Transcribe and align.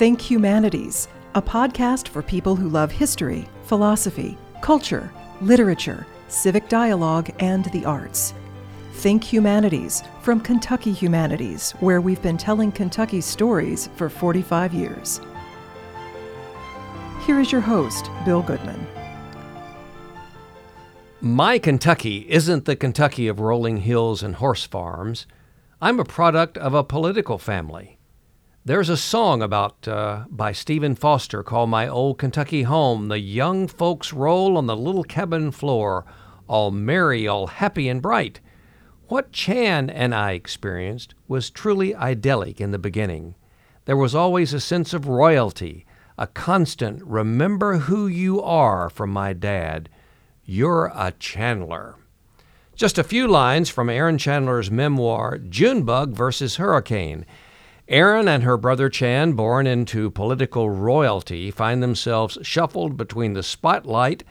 Think 0.00 0.22
Humanities, 0.22 1.08
a 1.34 1.42
podcast 1.42 2.08
for 2.08 2.22
people 2.22 2.56
who 2.56 2.70
love 2.70 2.90
history, 2.90 3.46
philosophy, 3.64 4.38
culture, 4.62 5.12
literature, 5.42 6.06
civic 6.28 6.70
dialogue, 6.70 7.28
and 7.38 7.66
the 7.66 7.84
arts. 7.84 8.32
Think 8.94 9.22
Humanities 9.22 10.02
from 10.22 10.40
Kentucky 10.40 10.90
Humanities, 10.90 11.72
where 11.80 12.00
we've 12.00 12.22
been 12.22 12.38
telling 12.38 12.72
Kentucky 12.72 13.20
stories 13.20 13.90
for 13.96 14.08
45 14.08 14.72
years. 14.72 15.20
Here 17.26 17.38
is 17.38 17.52
your 17.52 17.60
host, 17.60 18.08
Bill 18.24 18.40
Goodman. 18.40 18.86
My 21.20 21.58
Kentucky 21.58 22.24
isn't 22.30 22.64
the 22.64 22.74
Kentucky 22.74 23.28
of 23.28 23.38
rolling 23.38 23.76
hills 23.76 24.22
and 24.22 24.36
horse 24.36 24.64
farms. 24.64 25.26
I'm 25.82 26.00
a 26.00 26.06
product 26.06 26.56
of 26.56 26.72
a 26.72 26.82
political 26.82 27.36
family. 27.36 27.99
There's 28.62 28.90
a 28.90 28.96
song 28.96 29.40
about 29.40 29.88
uh, 29.88 30.24
by 30.28 30.52
Stephen 30.52 30.94
Foster 30.94 31.42
called 31.42 31.70
"My 31.70 31.88
Old 31.88 32.18
Kentucky 32.18 32.64
Home." 32.64 33.08
The 33.08 33.18
young 33.18 33.66
folks 33.66 34.12
roll 34.12 34.58
on 34.58 34.66
the 34.66 34.76
little 34.76 35.02
cabin 35.02 35.50
floor, 35.50 36.04
all 36.46 36.70
merry, 36.70 37.26
all 37.26 37.46
happy 37.46 37.88
and 37.88 38.02
bright. 38.02 38.40
What 39.08 39.32
Chan 39.32 39.88
and 39.88 40.14
I 40.14 40.32
experienced 40.32 41.14
was 41.26 41.48
truly 41.48 41.94
idyllic 41.94 42.60
in 42.60 42.70
the 42.70 42.78
beginning. 42.78 43.34
There 43.86 43.96
was 43.96 44.14
always 44.14 44.52
a 44.52 44.60
sense 44.60 44.92
of 44.92 45.08
royalty, 45.08 45.86
a 46.18 46.26
constant 46.26 47.02
"Remember 47.02 47.78
who 47.78 48.06
you 48.06 48.42
are" 48.42 48.90
from 48.90 49.10
my 49.10 49.32
dad 49.32 49.88
you're 50.44 50.92
a 50.96 51.12
Chandler. 51.12 51.94
Just 52.74 52.98
a 52.98 53.04
few 53.04 53.28
lines 53.28 53.70
from 53.70 53.88
Erin 53.88 54.18
Chandler's 54.18 54.70
memoir, 54.70 55.38
Junebug 55.38 56.12
versus 56.12 56.56
Hurricane. 56.56 57.24
Erin 57.90 58.28
and 58.28 58.44
her 58.44 58.56
brother 58.56 58.88
Chan, 58.88 59.32
born 59.32 59.66
into 59.66 60.12
political 60.12 60.70
royalty, 60.70 61.50
find 61.50 61.82
themselves 61.82 62.38
shuffled 62.40 62.96
between 62.96 63.32
the 63.32 63.42
spotlight 63.42 64.22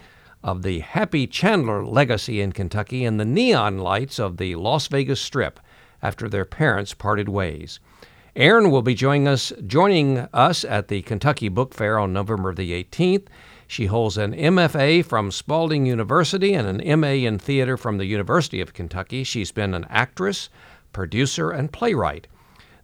of 0.42 0.62
the 0.62 0.80
Happy 0.80 1.28
Chandler 1.28 1.86
legacy 1.86 2.40
in 2.40 2.54
Kentucky 2.54 3.04
and 3.04 3.20
the 3.20 3.26
neon 3.26 3.78
lights 3.78 4.18
of 4.18 4.38
the 4.38 4.56
Las 4.56 4.88
Vegas 4.88 5.20
Strip 5.20 5.60
after 6.02 6.30
their 6.30 6.46
parents 6.46 6.94
parted 6.94 7.28
ways. 7.28 7.82
Erin 8.34 8.72
will 8.72 8.82
be 8.82 8.96
joining 8.96 9.28
us, 9.28 9.52
joining 9.68 10.20
us 10.34 10.64
at 10.64 10.88
the 10.88 11.02
Kentucky 11.02 11.50
Book 11.50 11.74
Fair 11.74 12.00
on 12.00 12.14
November 12.14 12.54
the 12.54 12.72
18th. 12.82 13.28
She 13.68 13.88
holds 13.88 14.18
an 14.18 14.32
MFA 14.32 15.04
from 15.04 15.32
Spalding 15.32 15.86
University 15.86 16.54
and 16.54 16.66
an 16.66 17.02
MA 17.02 17.08
in 17.08 17.38
theater 17.38 17.76
from 17.76 17.98
the 17.98 18.06
University 18.06 18.62
of 18.62 18.74
Kentucky. 18.74 19.26
She's 19.26 19.52
been 19.52 19.74
an 19.74 19.86
actress, 19.90 20.48
producer, 20.94 21.52
and 21.52 21.74
playwright. 21.74 22.28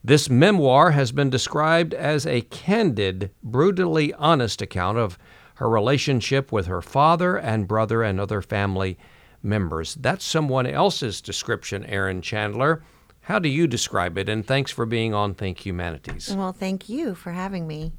This 0.05 0.29
memoir 0.29 0.91
has 0.91 1.11
been 1.11 1.31
described 1.31 1.95
as 1.95 2.27
a 2.27 2.41
candid, 2.41 3.31
brutally 3.41 4.13
honest 4.13 4.61
account 4.61 4.99
of 4.99 5.17
her 5.55 5.67
relationship 5.67 6.51
with 6.51 6.67
her 6.67 6.83
father 6.83 7.37
and 7.37 7.67
brother 7.67 8.03
and 8.03 8.19
other 8.19 8.43
family 8.43 8.99
members. 9.41 9.95
That's 9.95 10.23
someone 10.23 10.67
else's 10.67 11.21
description, 11.21 11.83
Erin 11.85 12.21
Chandler. 12.21 12.83
How 13.21 13.39
do 13.39 13.49
you 13.49 13.65
describe 13.65 14.15
it? 14.19 14.29
And 14.29 14.45
thanks 14.45 14.69
for 14.69 14.85
being 14.85 15.15
on 15.15 15.33
Think 15.33 15.65
Humanities. 15.65 16.35
Well, 16.35 16.53
thank 16.53 16.87
you 16.87 17.15
for 17.15 17.31
having 17.31 17.65
me. 17.65 17.91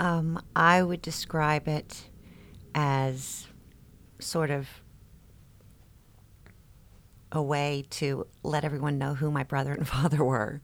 Um, 0.00 0.42
I 0.56 0.82
would 0.82 1.02
describe 1.02 1.68
it 1.68 2.02
as 2.74 3.46
sort 4.18 4.50
of 4.50 4.68
a 7.30 7.40
way 7.40 7.84
to 7.90 8.26
let 8.42 8.64
everyone 8.64 8.98
know 8.98 9.14
who 9.14 9.30
my 9.30 9.44
brother 9.44 9.72
and 9.72 9.86
father 9.96 10.24
were. 10.24 10.62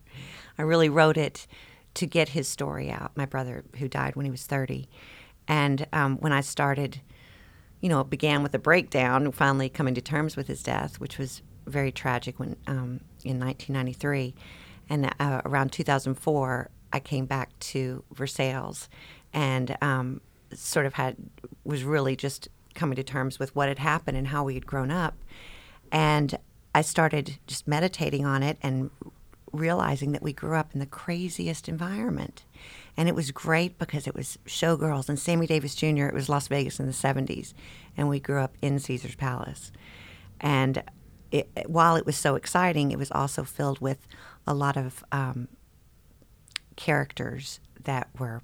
I 0.59 0.63
really 0.63 0.89
wrote 0.89 1.17
it 1.17 1.47
to 1.95 2.07
get 2.07 2.31
his 2.31 2.49
story 2.49 2.91
out, 2.91 3.17
my 3.17 3.27
brother 3.27 3.65
who 3.79 3.89
died 3.89 4.17
when 4.17 4.25
he 4.25 4.31
was 4.31 4.47
30. 4.47 4.89
And 5.47 5.87
um, 5.93 6.19
when 6.19 6.33
I 6.33 6.41
started, 6.41 7.01
you 7.81 7.89
know, 7.89 8.01
it 8.01 8.11
began 8.11 8.43
with 8.43 8.55
a 8.55 8.59
breakdown, 8.59 9.33
finally 9.33 9.69
coming 9.69 9.95
to 9.95 10.01
terms 10.01 10.37
with 10.37 10.47
his 10.47 10.63
death, 10.63 11.01
which 11.01 11.19
was 11.19 11.43
very 11.67 11.93
tragic 11.93 12.39
when 12.39 12.57
um, 12.67 13.01
in 13.25 13.39
1993. 13.39 14.35
And 14.91 15.13
uh, 15.19 15.43
around 15.45 15.73
2004, 15.73 16.71
I 16.93 17.01
came 17.01 17.27
back 17.27 17.59
to 17.61 18.05
Versailles 18.13 18.89
and 19.33 19.77
um, 19.83 20.21
sort 20.55 20.87
of 20.87 20.95
had 20.95 21.17
was 21.65 21.85
really 21.85 22.17
just 22.17 22.49
coming 22.75 22.97
to 22.97 23.03
terms 23.03 23.39
with 23.39 23.55
what 23.55 23.69
had 23.69 23.79
happened 23.79 24.17
and 24.17 24.29
how 24.29 24.45
we 24.45 24.55
had 24.55 24.67
grown 24.67 24.91
up. 24.91 25.15
And 25.93 26.39
I 26.75 26.83
started 26.83 27.39
just 27.47 27.67
meditating 27.67 28.25
on 28.25 28.43
it 28.43 28.59
and 28.63 28.91
realizing 29.53 30.13
that 30.13 30.23
we 30.23 30.33
grew 30.33 30.57
up 30.57 30.73
in 30.75 30.81
the 30.81 30.87
craziest 30.87 31.69
environment. 31.69 32.45
And 32.97 33.09
it 33.09 33.15
was 33.15 33.31
great 33.31 33.79
because 33.79 34.07
it 34.07 34.15
was 34.15 34.39
showgirls 34.47 35.09
and 35.09 35.19
Sammy 35.19 35.47
Davis 35.47 35.75
Jr. 35.75 36.07
It 36.07 36.15
was 36.15 36.29
Las 36.29 36.49
Vegas 36.49 36.81
in 36.81 36.87
the 36.87 36.93
70s. 36.93 37.55
And 37.97 38.09
we 38.09 38.21
grew 38.21 38.41
up 38.41 38.57
in 38.61 38.79
Caesar's 38.79 39.15
Palace. 39.15 39.73
And 40.41 40.83
it, 41.31 41.49
while 41.67 41.97
it 41.97 42.07
was 42.07 42.17
so 42.17 42.35
exciting, 42.35 42.91
it 42.91 42.99
was 42.99 43.11
also 43.11 43.45
filled 43.45 43.81
with 43.81 44.07
a 44.47 44.55
lot 44.55 44.77
of 44.77 45.05
um, 45.13 45.49
characters 46.77 47.61
that 47.85 48.09
were 48.19 48.43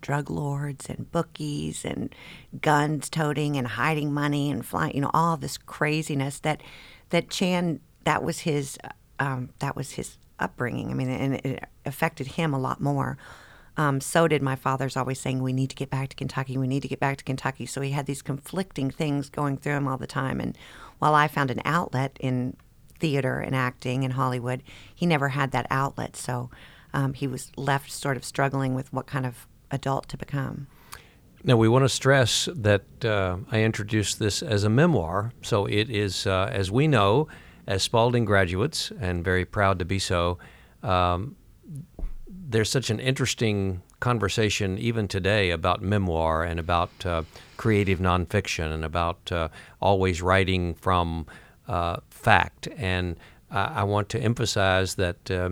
drug 0.00 0.28
lords 0.28 0.86
and 0.90 1.10
bookies 1.10 1.82
and 1.84 2.14
guns 2.60 3.08
toting 3.08 3.56
and 3.56 3.66
hiding 3.66 4.12
money 4.12 4.50
and 4.50 4.66
flying, 4.66 4.94
you 4.94 5.00
know, 5.00 5.10
all 5.14 5.36
this 5.36 5.56
craziness 5.56 6.40
that 6.40 6.60
that 7.10 7.30
Chan 7.30 7.80
that 8.04 8.22
was 8.22 8.40
his 8.40 8.78
um, 9.18 9.50
that 9.60 9.74
was 9.74 9.92
his 9.92 10.18
upbringing. 10.38 10.90
I 10.90 10.94
mean, 10.94 11.10
and 11.10 11.34
it 11.34 11.64
affected 11.84 12.26
him 12.28 12.54
a 12.54 12.58
lot 12.58 12.80
more. 12.80 13.16
Um, 13.76 14.00
so 14.00 14.28
did 14.28 14.40
my 14.40 14.54
father's 14.54 14.96
always 14.96 15.20
saying, 15.20 15.42
"We 15.42 15.52
need 15.52 15.70
to 15.70 15.76
get 15.76 15.90
back 15.90 16.10
to 16.10 16.16
Kentucky. 16.16 16.56
We 16.56 16.68
need 16.68 16.82
to 16.82 16.88
get 16.88 17.00
back 17.00 17.16
to 17.18 17.24
Kentucky." 17.24 17.66
So 17.66 17.80
he 17.80 17.90
had 17.90 18.06
these 18.06 18.22
conflicting 18.22 18.90
things 18.90 19.28
going 19.28 19.56
through 19.56 19.74
him 19.74 19.88
all 19.88 19.98
the 19.98 20.06
time. 20.06 20.40
And 20.40 20.56
while 20.98 21.14
I 21.14 21.26
found 21.26 21.50
an 21.50 21.60
outlet 21.64 22.16
in 22.20 22.56
theater 23.00 23.40
and 23.40 23.54
acting 23.54 24.04
in 24.04 24.12
Hollywood, 24.12 24.62
he 24.94 25.06
never 25.06 25.30
had 25.30 25.50
that 25.50 25.66
outlet. 25.70 26.16
So 26.16 26.50
um, 26.92 27.14
he 27.14 27.26
was 27.26 27.50
left 27.56 27.90
sort 27.90 28.16
of 28.16 28.24
struggling 28.24 28.74
with 28.74 28.92
what 28.92 29.06
kind 29.06 29.26
of 29.26 29.48
adult 29.70 30.08
to 30.08 30.16
become. 30.16 30.68
Now, 31.46 31.58
we 31.58 31.68
want 31.68 31.84
to 31.84 31.90
stress 31.90 32.48
that 32.54 33.04
uh, 33.04 33.36
I 33.52 33.60
introduced 33.60 34.18
this 34.18 34.42
as 34.42 34.64
a 34.64 34.70
memoir, 34.70 35.32
so 35.42 35.66
it 35.66 35.90
is, 35.90 36.26
uh, 36.26 36.48
as 36.50 36.70
we 36.70 36.88
know, 36.88 37.28
as 37.66 37.82
Spalding 37.82 38.24
graduates, 38.24 38.92
and 39.00 39.24
very 39.24 39.44
proud 39.44 39.78
to 39.78 39.84
be 39.84 39.98
so. 39.98 40.38
Um, 40.82 41.36
there's 42.28 42.70
such 42.70 42.90
an 42.90 43.00
interesting 43.00 43.82
conversation 44.00 44.78
even 44.78 45.08
today 45.08 45.50
about 45.50 45.80
memoir 45.80 46.44
and 46.44 46.60
about 46.60 46.90
uh, 47.06 47.22
creative 47.56 48.00
nonfiction 48.00 48.72
and 48.72 48.84
about 48.84 49.32
uh, 49.32 49.48
always 49.80 50.20
writing 50.20 50.74
from 50.74 51.26
uh, 51.68 51.96
fact. 52.10 52.68
And 52.76 53.16
I 53.50 53.84
want 53.84 54.08
to 54.10 54.18
emphasize 54.20 54.96
that 54.96 55.30
uh, 55.30 55.50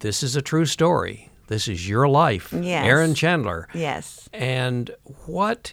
this 0.00 0.22
is 0.22 0.36
a 0.36 0.42
true 0.42 0.66
story. 0.66 1.30
This 1.48 1.66
is 1.66 1.88
your 1.88 2.06
life, 2.08 2.52
yes. 2.52 2.86
Erin 2.86 3.14
Chandler. 3.14 3.68
Yes. 3.74 4.28
And 4.32 4.90
what 5.26 5.72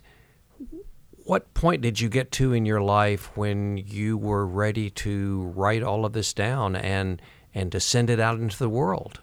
what 1.29 1.53
point 1.53 1.79
did 1.83 2.01
you 2.01 2.09
get 2.09 2.31
to 2.31 2.53
in 2.53 2.65
your 2.65 2.81
life 2.81 3.37
when 3.37 3.77
you 3.77 4.17
were 4.17 4.47
ready 4.47 4.89
to 4.89 5.43
write 5.55 5.83
all 5.83 6.03
of 6.03 6.11
this 6.11 6.33
down 6.33 6.75
and 6.75 7.21
and 7.53 7.71
to 7.71 7.79
send 7.79 8.09
it 8.09 8.19
out 8.19 8.39
into 8.39 8.57
the 8.57 8.67
world? 8.67 9.21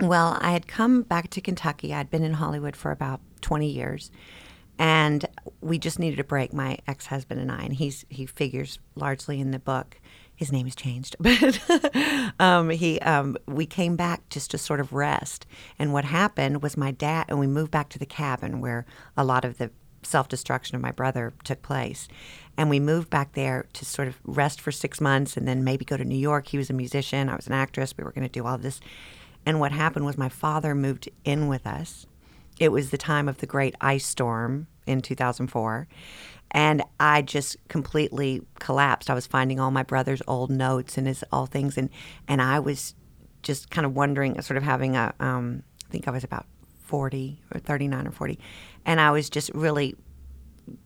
Well, 0.00 0.38
I 0.40 0.52
had 0.52 0.68
come 0.68 1.02
back 1.02 1.30
to 1.30 1.40
Kentucky. 1.40 1.92
I'd 1.92 2.10
been 2.10 2.22
in 2.22 2.34
Hollywood 2.34 2.76
for 2.76 2.92
about 2.92 3.20
20 3.40 3.68
years. 3.68 4.12
And 4.78 5.24
we 5.60 5.78
just 5.78 5.98
needed 5.98 6.20
a 6.20 6.24
break, 6.24 6.52
my 6.52 6.78
ex-husband 6.86 7.40
and 7.40 7.50
I, 7.50 7.62
and 7.62 7.74
he's 7.74 8.04
he 8.08 8.26
figures 8.26 8.78
largely 8.94 9.40
in 9.40 9.50
the 9.50 9.58
book 9.58 10.00
his 10.36 10.50
name 10.50 10.66
has 10.66 10.74
changed, 10.74 11.16
but 11.20 11.60
um, 12.40 12.70
he 12.70 13.00
um, 13.00 13.36
we 13.46 13.66
came 13.66 13.96
back 13.96 14.28
just 14.28 14.50
to 14.50 14.58
sort 14.58 14.80
of 14.80 14.92
rest. 14.92 15.46
And 15.78 15.92
what 15.92 16.04
happened 16.04 16.62
was 16.62 16.76
my 16.76 16.90
dad 16.90 17.26
and 17.28 17.38
we 17.38 17.46
moved 17.46 17.70
back 17.70 17.88
to 17.90 17.98
the 17.98 18.06
cabin 18.06 18.60
where 18.60 18.84
a 19.16 19.24
lot 19.24 19.44
of 19.44 19.58
the 19.58 19.70
self 20.04 20.28
destruction 20.28 20.76
of 20.76 20.82
my 20.82 20.90
brother 20.90 21.32
took 21.44 21.62
place. 21.62 22.08
And 22.56 22.70
we 22.70 22.78
moved 22.78 23.10
back 23.10 23.32
there 23.32 23.66
to 23.72 23.84
sort 23.84 24.08
of 24.08 24.18
rest 24.24 24.60
for 24.60 24.70
six 24.70 25.00
months 25.00 25.36
and 25.36 25.48
then 25.48 25.64
maybe 25.64 25.84
go 25.84 25.96
to 25.96 26.04
New 26.04 26.18
York. 26.18 26.48
He 26.48 26.58
was 26.58 26.70
a 26.70 26.74
musician, 26.74 27.28
I 27.28 27.36
was 27.36 27.46
an 27.46 27.52
actress. 27.52 27.94
We 27.96 28.04
were 28.04 28.12
going 28.12 28.26
to 28.26 28.32
do 28.32 28.46
all 28.46 28.58
this. 28.58 28.80
And 29.44 29.60
what 29.60 29.72
happened 29.72 30.06
was 30.06 30.16
my 30.16 30.28
father 30.28 30.74
moved 30.74 31.08
in 31.24 31.48
with 31.48 31.66
us. 31.66 32.06
It 32.58 32.70
was 32.70 32.90
the 32.90 32.98
time 32.98 33.28
of 33.28 33.38
the 33.38 33.46
great 33.46 33.74
ice 33.80 34.06
storm 34.06 34.68
in 34.86 35.00
2004 35.00 35.88
and 36.54 36.82
I 37.00 37.20
just 37.20 37.56
completely 37.68 38.42
collapsed. 38.60 39.10
I 39.10 39.14
was 39.14 39.26
finding 39.26 39.58
all 39.58 39.72
my 39.72 39.82
brother's 39.82 40.22
old 40.28 40.50
notes 40.50 40.96
and 40.96 41.08
his 41.08 41.24
all 41.32 41.46
things, 41.46 41.76
and 41.76 41.90
and 42.28 42.40
I 42.40 42.60
was 42.60 42.94
just 43.42 43.70
kind 43.70 43.84
of 43.84 43.94
wondering, 43.94 44.40
sort 44.40 44.56
of 44.56 44.62
having 44.62 44.96
a, 44.96 45.12
um, 45.20 45.64
I 45.86 45.90
think 45.90 46.08
I 46.08 46.12
was 46.12 46.24
about 46.24 46.46
forty 46.94 47.40
or 47.52 47.58
thirty 47.58 47.88
nine 47.88 48.06
or 48.06 48.12
forty, 48.12 48.38
and 48.86 49.00
I 49.00 49.10
was 49.10 49.28
just 49.28 49.50
really, 49.52 49.96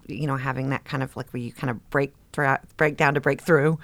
you 0.06 0.26
know, 0.26 0.36
having 0.36 0.70
that 0.70 0.84
kind 0.84 1.02
of 1.02 1.14
like 1.16 1.30
where 1.34 1.42
you 1.42 1.52
kind 1.52 1.70
of 1.70 1.90
break 1.90 2.14
through, 2.32 2.56
break 2.78 2.96
down 2.96 3.12
to 3.12 3.20
break 3.20 3.42
through 3.42 3.78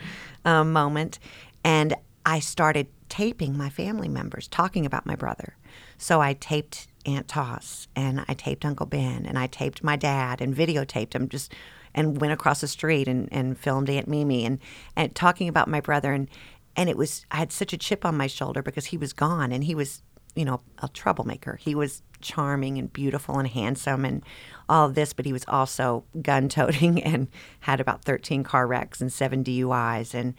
um, 0.46 0.72
moment, 0.72 1.18
and 1.64 1.94
I 2.24 2.40
started 2.40 2.86
taping 3.10 3.58
my 3.58 3.68
family 3.68 4.08
members 4.08 4.48
talking 4.48 4.86
about 4.86 5.04
my 5.04 5.16
brother. 5.16 5.54
So 5.98 6.22
I 6.22 6.32
taped 6.32 6.88
Aunt 7.04 7.28
Toss 7.28 7.88
and 7.94 8.24
I 8.26 8.32
taped 8.32 8.64
Uncle 8.64 8.86
Ben 8.86 9.26
and 9.26 9.38
I 9.38 9.46
taped 9.46 9.84
my 9.84 9.96
dad 9.96 10.40
and 10.40 10.56
videotaped 10.56 11.14
him 11.14 11.28
just 11.28 11.52
and 11.94 12.18
went 12.20 12.32
across 12.32 12.62
the 12.62 12.68
street 12.68 13.06
and, 13.06 13.28
and 13.30 13.58
filmed 13.58 13.90
Aunt 13.90 14.08
Mimi 14.08 14.46
and, 14.46 14.58
and 14.96 15.14
talking 15.14 15.48
about 15.48 15.68
my 15.68 15.80
brother 15.80 16.14
and 16.14 16.28
and 16.74 16.88
it 16.88 16.96
was 16.96 17.26
I 17.30 17.36
had 17.36 17.52
such 17.52 17.74
a 17.74 17.78
chip 17.78 18.06
on 18.06 18.16
my 18.16 18.26
shoulder 18.26 18.62
because 18.62 18.86
he 18.86 18.96
was 18.96 19.12
gone 19.12 19.52
and 19.52 19.62
he 19.62 19.74
was 19.74 20.02
you 20.34 20.44
know 20.44 20.60
a 20.82 20.88
troublemaker. 20.88 21.56
He 21.56 21.74
was 21.74 22.02
charming 22.24 22.78
and 22.78 22.92
beautiful 22.92 23.38
and 23.38 23.48
handsome 23.48 24.04
and 24.04 24.22
all 24.68 24.86
of 24.86 24.94
this, 24.94 25.12
but 25.12 25.26
he 25.26 25.32
was 25.32 25.44
also 25.46 26.04
gun 26.20 26.48
toting 26.48 27.02
and 27.04 27.28
had 27.60 27.80
about 27.80 28.04
13 28.04 28.42
car 28.42 28.66
wrecks 28.66 29.00
and 29.00 29.12
seven 29.12 29.44
DUIs 29.44 30.14
and 30.14 30.34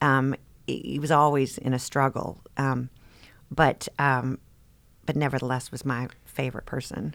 um, 0.00 0.34
he 0.66 0.98
was 0.98 1.12
always 1.12 1.58
in 1.58 1.72
a 1.72 1.78
struggle. 1.78 2.42
Um, 2.56 2.90
but 3.50 3.86
um, 3.98 4.38
but 5.06 5.16
nevertheless 5.16 5.70
was 5.70 5.84
my 5.84 6.08
favorite 6.24 6.66
person. 6.66 7.14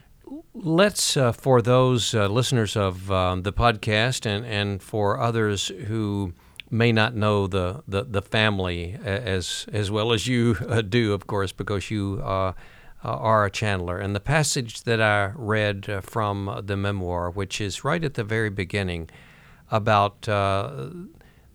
Let's, 0.54 1.18
uh, 1.18 1.34
for 1.34 1.62
those 1.62 2.16
uh, 2.16 2.28
listeners 2.28 2.78
of 2.78 3.12
um, 3.12 3.44
the 3.44 3.52
podcast 3.52 4.26
and, 4.26 4.46
and 4.46 4.82
for 4.82 5.20
others 5.20 5.68
who 5.68 6.34
may 6.70 6.94
not 6.94 7.14
know 7.14 7.48
the, 7.48 7.84
the, 7.86 8.06
the 8.06 8.22
family 8.22 8.98
as, 9.04 9.66
as 9.74 9.92
well 9.92 10.14
as 10.14 10.28
you 10.28 10.56
uh, 10.70 10.82
do, 10.82 11.12
of 11.12 11.28
course, 11.28 11.52
because 11.52 11.92
you 11.92 12.22
uh, 13.04 13.10
are 13.10 13.46
a 13.46 13.52
Chandler. 13.52 13.98
And 13.98 14.16
the 14.16 14.20
passage 14.20 14.84
that 14.84 15.02
I 15.02 15.32
read 15.36 15.90
uh, 15.90 16.02
from 16.02 16.62
the 16.66 16.78
memoir, 16.78 17.30
which 17.30 17.60
is 17.60 17.84
right 17.84 18.04
at 18.04 18.14
the 18.14 18.24
very 18.24 18.50
beginning, 18.50 19.10
about 19.70 20.28
uh, 20.28 20.90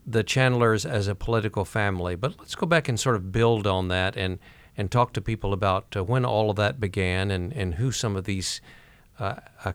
the 0.07 0.23
Chandlers 0.23 0.87
as 0.87 1.09
a 1.09 1.15
political 1.15 1.65
family. 1.65 2.15
But 2.17 2.39
let's 2.39 2.55
go 2.55 2.67
back 2.67 2.89
and 2.89 2.99
sort 2.99 3.17
of 3.17 3.33
build 3.33 3.67
on 3.67 3.89
that 3.89 4.17
and 4.17 4.39
and 4.79 4.91
talk 4.91 5.15
to 5.15 5.23
people 5.23 5.55
about 5.55 5.97
uh, 5.97 6.05
when 6.05 6.25
all 6.25 6.51
of 6.51 6.57
that 6.57 6.79
began 6.79 7.31
and, 7.31 7.51
and 7.55 7.77
who 7.77 7.91
some 7.91 8.15
of 8.15 8.25
these 8.25 8.61
uh, 9.19 9.37
uh, 9.65 9.73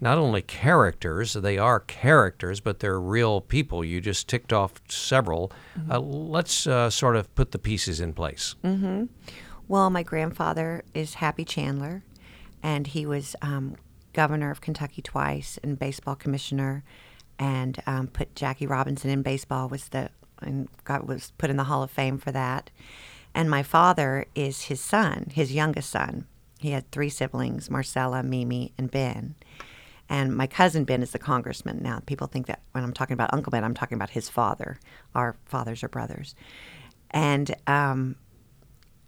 not 0.00 0.18
only 0.18 0.42
characters, 0.42 1.34
they 1.34 1.58
are 1.58 1.80
characters, 1.80 2.60
but 2.60 2.80
they're 2.80 2.98
real 2.98 3.40
people. 3.40 3.84
You 3.84 4.00
just 4.00 4.28
ticked 4.28 4.52
off 4.52 4.80
several. 4.88 5.52
Mm-hmm. 5.78 5.92
Uh, 5.92 5.98
let's 6.00 6.66
uh, 6.66 6.88
sort 6.88 7.16
of 7.16 7.32
put 7.34 7.52
the 7.52 7.58
pieces 7.58 8.00
in 8.00 8.14
place. 8.14 8.54
Mm-hmm. 8.64 9.04
Well, 9.70 9.88
my 9.88 10.02
grandfather 10.02 10.82
is 10.94 11.14
Happy 11.14 11.44
Chandler, 11.44 12.02
and 12.60 12.88
he 12.88 13.06
was 13.06 13.36
um, 13.40 13.76
governor 14.12 14.50
of 14.50 14.60
Kentucky 14.60 15.00
twice 15.00 15.60
and 15.62 15.78
baseball 15.78 16.16
commissioner, 16.16 16.82
and 17.38 17.80
um, 17.86 18.08
put 18.08 18.34
Jackie 18.34 18.66
Robinson 18.66 19.10
in 19.10 19.22
baseball 19.22 19.68
was 19.68 19.90
the 19.90 20.10
and 20.42 20.66
got 20.82 21.06
was 21.06 21.32
put 21.38 21.50
in 21.50 21.56
the 21.56 21.62
Hall 21.62 21.84
of 21.84 21.90
Fame 21.92 22.18
for 22.18 22.32
that. 22.32 22.70
And 23.32 23.48
my 23.48 23.62
father 23.62 24.26
is 24.34 24.62
his 24.62 24.80
son, 24.80 25.30
his 25.32 25.54
youngest 25.54 25.90
son. 25.90 26.26
He 26.58 26.72
had 26.72 26.90
three 26.90 27.08
siblings 27.08 27.70
Marcella, 27.70 28.24
Mimi, 28.24 28.72
and 28.76 28.90
Ben. 28.90 29.36
And 30.08 30.36
my 30.36 30.48
cousin 30.48 30.82
Ben 30.82 31.00
is 31.00 31.12
the 31.12 31.20
congressman. 31.20 31.80
Now, 31.80 32.00
people 32.06 32.26
think 32.26 32.48
that 32.48 32.62
when 32.72 32.82
I'm 32.82 32.92
talking 32.92 33.14
about 33.14 33.32
Uncle 33.32 33.52
Ben, 33.52 33.62
I'm 33.62 33.74
talking 33.74 33.94
about 33.94 34.10
his 34.10 34.28
father. 34.28 34.80
Our 35.14 35.36
fathers 35.44 35.84
are 35.84 35.88
brothers. 35.88 36.34
And 37.12 37.54
um, 37.68 38.16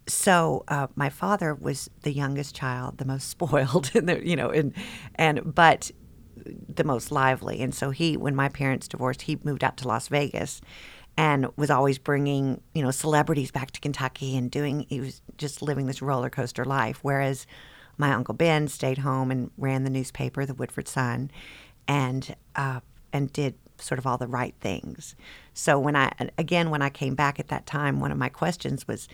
so 0.07 0.65
uh, 0.69 0.89
my 0.95 1.09
father 1.09 1.55
was 1.55 1.89
the 2.03 2.13
youngest 2.13 2.55
child, 2.55 2.99
the 2.99 3.05
most 3.05 3.29
spoiled, 3.31 3.87
the, 3.87 4.21
you 4.25 4.37
know, 4.37 4.51
and 4.51 4.73
and 5.15 5.55
but 5.55 5.91
the 6.45 6.85
most 6.85 7.13
lively. 7.13 7.61
And 7.61 7.75
so 7.75 7.91
he, 7.91 8.17
when 8.17 8.35
my 8.35 8.49
parents 8.49 8.89
divorced, 8.89 9.23
he 9.23 9.39
moved 9.45 9.63
out 9.63 9.77
to 9.77 9.87
Las 9.89 10.09
Vegas, 10.09 10.61
and 11.17 11.47
was 11.57 11.71
always 11.71 11.99
bringing 11.99 12.61
you 12.75 12.83
know 12.83 12.91
celebrities 12.91 13.51
back 13.51 13.71
to 13.73 13.81
Kentucky 13.81 14.37
and 14.37 14.51
doing 14.51 14.87
he 14.89 15.01
was 15.01 15.21
just 15.37 15.63
living 15.63 15.87
this 15.87 16.03
roller 16.03 16.31
coaster 16.31 16.65
life 16.65 16.99
whereas 17.03 17.47
my 17.99 18.13
uncle 18.13 18.35
Ben 18.35 18.69
stayed 18.69 18.99
home 18.99 19.31
and 19.31 19.51
ran 19.59 19.85
the 19.85 19.91
newspaper 19.91 20.47
the 20.47 20.55
Woodford 20.55 20.89
Sun 20.89 21.31
and 21.87 22.35
uh, 22.57 22.81
and 23.13 23.33
did 23.33 23.55
sort 23.79 23.99
of 23.99 24.07
all 24.07 24.17
the 24.17 24.27
right 24.27 24.55
things 24.61 25.15
so 25.55 25.79
when 25.79 25.97
I 25.97 26.13
again 26.39 26.71
when 26.71 26.83
I 26.83 26.89
came 26.89 27.15
back 27.15 27.39
at 27.39 27.49
that 27.49 27.67
time 27.67 28.01
one 28.01 28.13
of 28.13 28.19
my 28.19 28.29
questions 28.29 28.87
was 28.87 29.09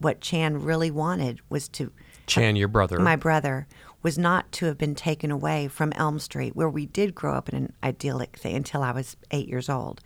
what 0.00 0.20
Chan 0.20 0.62
really 0.62 0.90
wanted 0.90 1.40
was 1.48 1.68
to 1.70 1.92
Chan 2.26 2.56
your 2.56 2.68
brother 2.68 2.98
my 2.98 3.16
brother 3.16 3.66
was 4.02 4.16
not 4.16 4.50
to 4.52 4.66
have 4.66 4.78
been 4.78 4.94
taken 4.94 5.30
away 5.30 5.68
from 5.68 5.92
Elm 5.94 6.18
Street 6.18 6.54
where 6.54 6.68
we 6.68 6.86
did 6.86 7.14
grow 7.14 7.34
up 7.34 7.48
in 7.48 7.56
an 7.56 7.72
idyllic 7.82 8.36
thing 8.36 8.56
until 8.56 8.82
I 8.82 8.92
was 8.92 9.16
8 9.30 9.48
years 9.48 9.68
old 9.68 10.00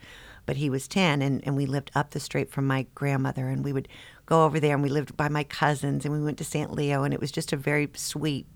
but 0.46 0.56
he 0.56 0.70
was 0.70 0.88
10 0.88 1.22
and, 1.22 1.44
and 1.46 1.56
we 1.56 1.66
lived 1.66 1.90
up 1.94 2.10
the 2.10 2.20
street 2.20 2.50
from 2.50 2.66
my 2.66 2.86
grandmother 2.94 3.48
and 3.48 3.64
we 3.64 3.72
would 3.72 3.88
go 4.26 4.44
over 4.44 4.58
there 4.58 4.74
and 4.74 4.82
we 4.82 4.88
lived 4.88 5.16
by 5.16 5.28
my 5.28 5.44
cousins 5.44 6.04
and 6.04 6.14
we 6.14 6.22
went 6.22 6.38
to 6.38 6.44
St. 6.44 6.72
Leo 6.72 7.04
and 7.04 7.14
it 7.14 7.20
was 7.20 7.32
just 7.32 7.52
a 7.52 7.56
very 7.56 7.88
sweet, 7.94 8.46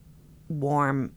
warm 0.49 1.15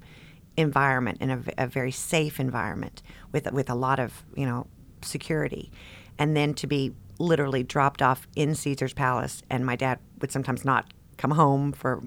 environment 0.58 1.18
and 1.22 1.32
a, 1.32 1.64
a 1.64 1.68
very 1.68 1.92
safe 1.92 2.40
environment 2.40 3.02
with 3.32 3.52
with 3.52 3.70
a 3.70 3.76
lot 3.76 4.00
of, 4.00 4.24
you 4.36 4.46
know, 4.46 4.68
security. 5.02 5.72
And 6.18 6.36
then 6.36 6.54
to 6.56 6.68
be 6.68 6.94
literally 7.18 7.64
dropped 7.64 8.02
off 8.02 8.28
in 8.36 8.56
Caesar's 8.56 8.94
Palace 8.94 9.42
and 9.50 9.66
my 9.66 9.76
dad 9.76 10.00
would 10.22 10.32
sometimes 10.32 10.66
not 10.66 10.86
come 11.18 11.32
home 11.32 11.72
for 11.72 12.04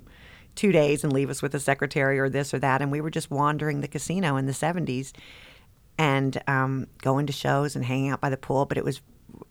two 0.54 0.72
days 0.72 1.02
and 1.02 1.12
leave 1.12 1.30
us 1.30 1.42
with 1.42 1.54
a 1.54 1.60
secretary 1.60 2.18
or 2.18 2.28
this 2.28 2.52
or 2.52 2.58
that 2.58 2.82
and 2.82 2.92
we 2.92 3.00
were 3.00 3.10
just 3.10 3.30
wandering 3.30 3.80
the 3.80 3.88
casino 3.88 4.36
in 4.36 4.46
the 4.46 4.52
70s 4.52 5.12
and 5.98 6.42
um, 6.46 6.86
going 6.98 7.26
to 7.26 7.32
shows 7.32 7.76
and 7.76 7.84
hanging 7.84 8.10
out 8.10 8.20
by 8.20 8.30
the 8.30 8.36
pool, 8.36 8.66
but 8.66 8.78
it 8.78 8.84
was 8.84 9.00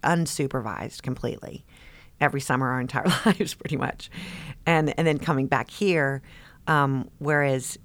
unsupervised 0.04 1.02
completely 1.02 1.66
every 2.20 2.42
summer 2.42 2.72
our 2.72 2.82
entire 2.82 3.08
lives, 3.26 3.54
pretty 3.54 3.78
much. 3.78 4.10
And 4.66 4.98
and 4.98 5.08
then 5.08 5.18
coming 5.18 5.48
back 5.48 5.70
here, 5.70 6.22
um, 6.68 7.10
whereas 7.20 7.78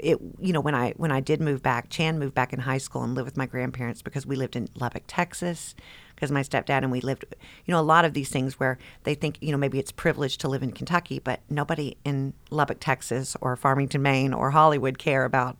it 0.00 0.18
you 0.38 0.52
know 0.52 0.60
when 0.60 0.74
I 0.74 0.92
when 0.96 1.12
I 1.12 1.20
did 1.20 1.40
move 1.40 1.62
back, 1.62 1.90
Chan 1.90 2.18
moved 2.18 2.34
back 2.34 2.52
in 2.52 2.60
high 2.60 2.78
school 2.78 3.02
and 3.02 3.14
lived 3.14 3.26
with 3.26 3.36
my 3.36 3.46
grandparents 3.46 4.02
because 4.02 4.26
we 4.26 4.36
lived 4.36 4.56
in 4.56 4.68
Lubbock, 4.76 5.04
Texas. 5.06 5.74
Because 6.14 6.30
my 6.30 6.42
stepdad 6.42 6.82
and 6.82 6.92
we 6.92 7.00
lived, 7.00 7.24
you 7.64 7.72
know, 7.72 7.80
a 7.80 7.82
lot 7.82 8.04
of 8.04 8.14
these 8.14 8.28
things 8.28 8.60
where 8.60 8.78
they 9.02 9.14
think, 9.14 9.38
you 9.40 9.50
know, 9.50 9.58
maybe 9.58 9.78
it's 9.78 9.92
privileged 9.92 10.40
to 10.42 10.48
live 10.48 10.62
in 10.62 10.72
Kentucky, 10.72 11.18
but 11.18 11.40
nobody 11.50 11.96
in 12.04 12.34
Lubbock, 12.50 12.78
Texas, 12.80 13.36
or 13.40 13.56
Farmington, 13.56 14.02
Maine, 14.02 14.32
or 14.32 14.50
Hollywood 14.52 14.98
care 14.98 15.24
about 15.24 15.56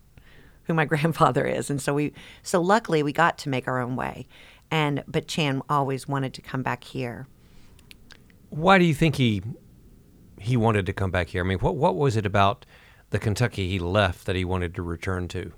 who 0.63 0.73
my 0.73 0.85
grandfather 0.93 1.45
is. 1.45 1.69
And 1.69 1.81
so 1.81 1.93
we 1.93 2.13
so 2.43 2.61
luckily 2.61 3.03
we 3.03 3.11
got 3.11 3.37
to 3.39 3.49
make 3.49 3.67
our 3.67 3.79
own 3.79 3.95
way. 3.95 4.27
And 4.71 5.03
but 5.07 5.27
Chan 5.27 5.61
always 5.69 6.07
wanted 6.07 6.33
to 6.35 6.41
come 6.41 6.63
back 6.63 6.83
here. 6.83 7.27
Why 8.49 8.77
do 8.77 8.85
you 8.85 8.93
think 8.93 9.15
he 9.15 9.41
he 10.39 10.57
wanted 10.57 10.85
to 10.85 10.93
come 10.93 11.11
back 11.11 11.29
here? 11.29 11.43
I 11.43 11.47
mean, 11.47 11.59
what 11.59 11.75
what 11.75 11.95
was 11.95 12.15
it 12.15 12.25
about 12.25 12.65
the 13.09 13.19
Kentucky 13.19 13.69
he 13.69 13.79
left 13.79 14.25
that 14.25 14.35
he 14.35 14.45
wanted 14.45 14.75
to 14.75 14.81
return 14.81 15.27
to? 15.29 15.51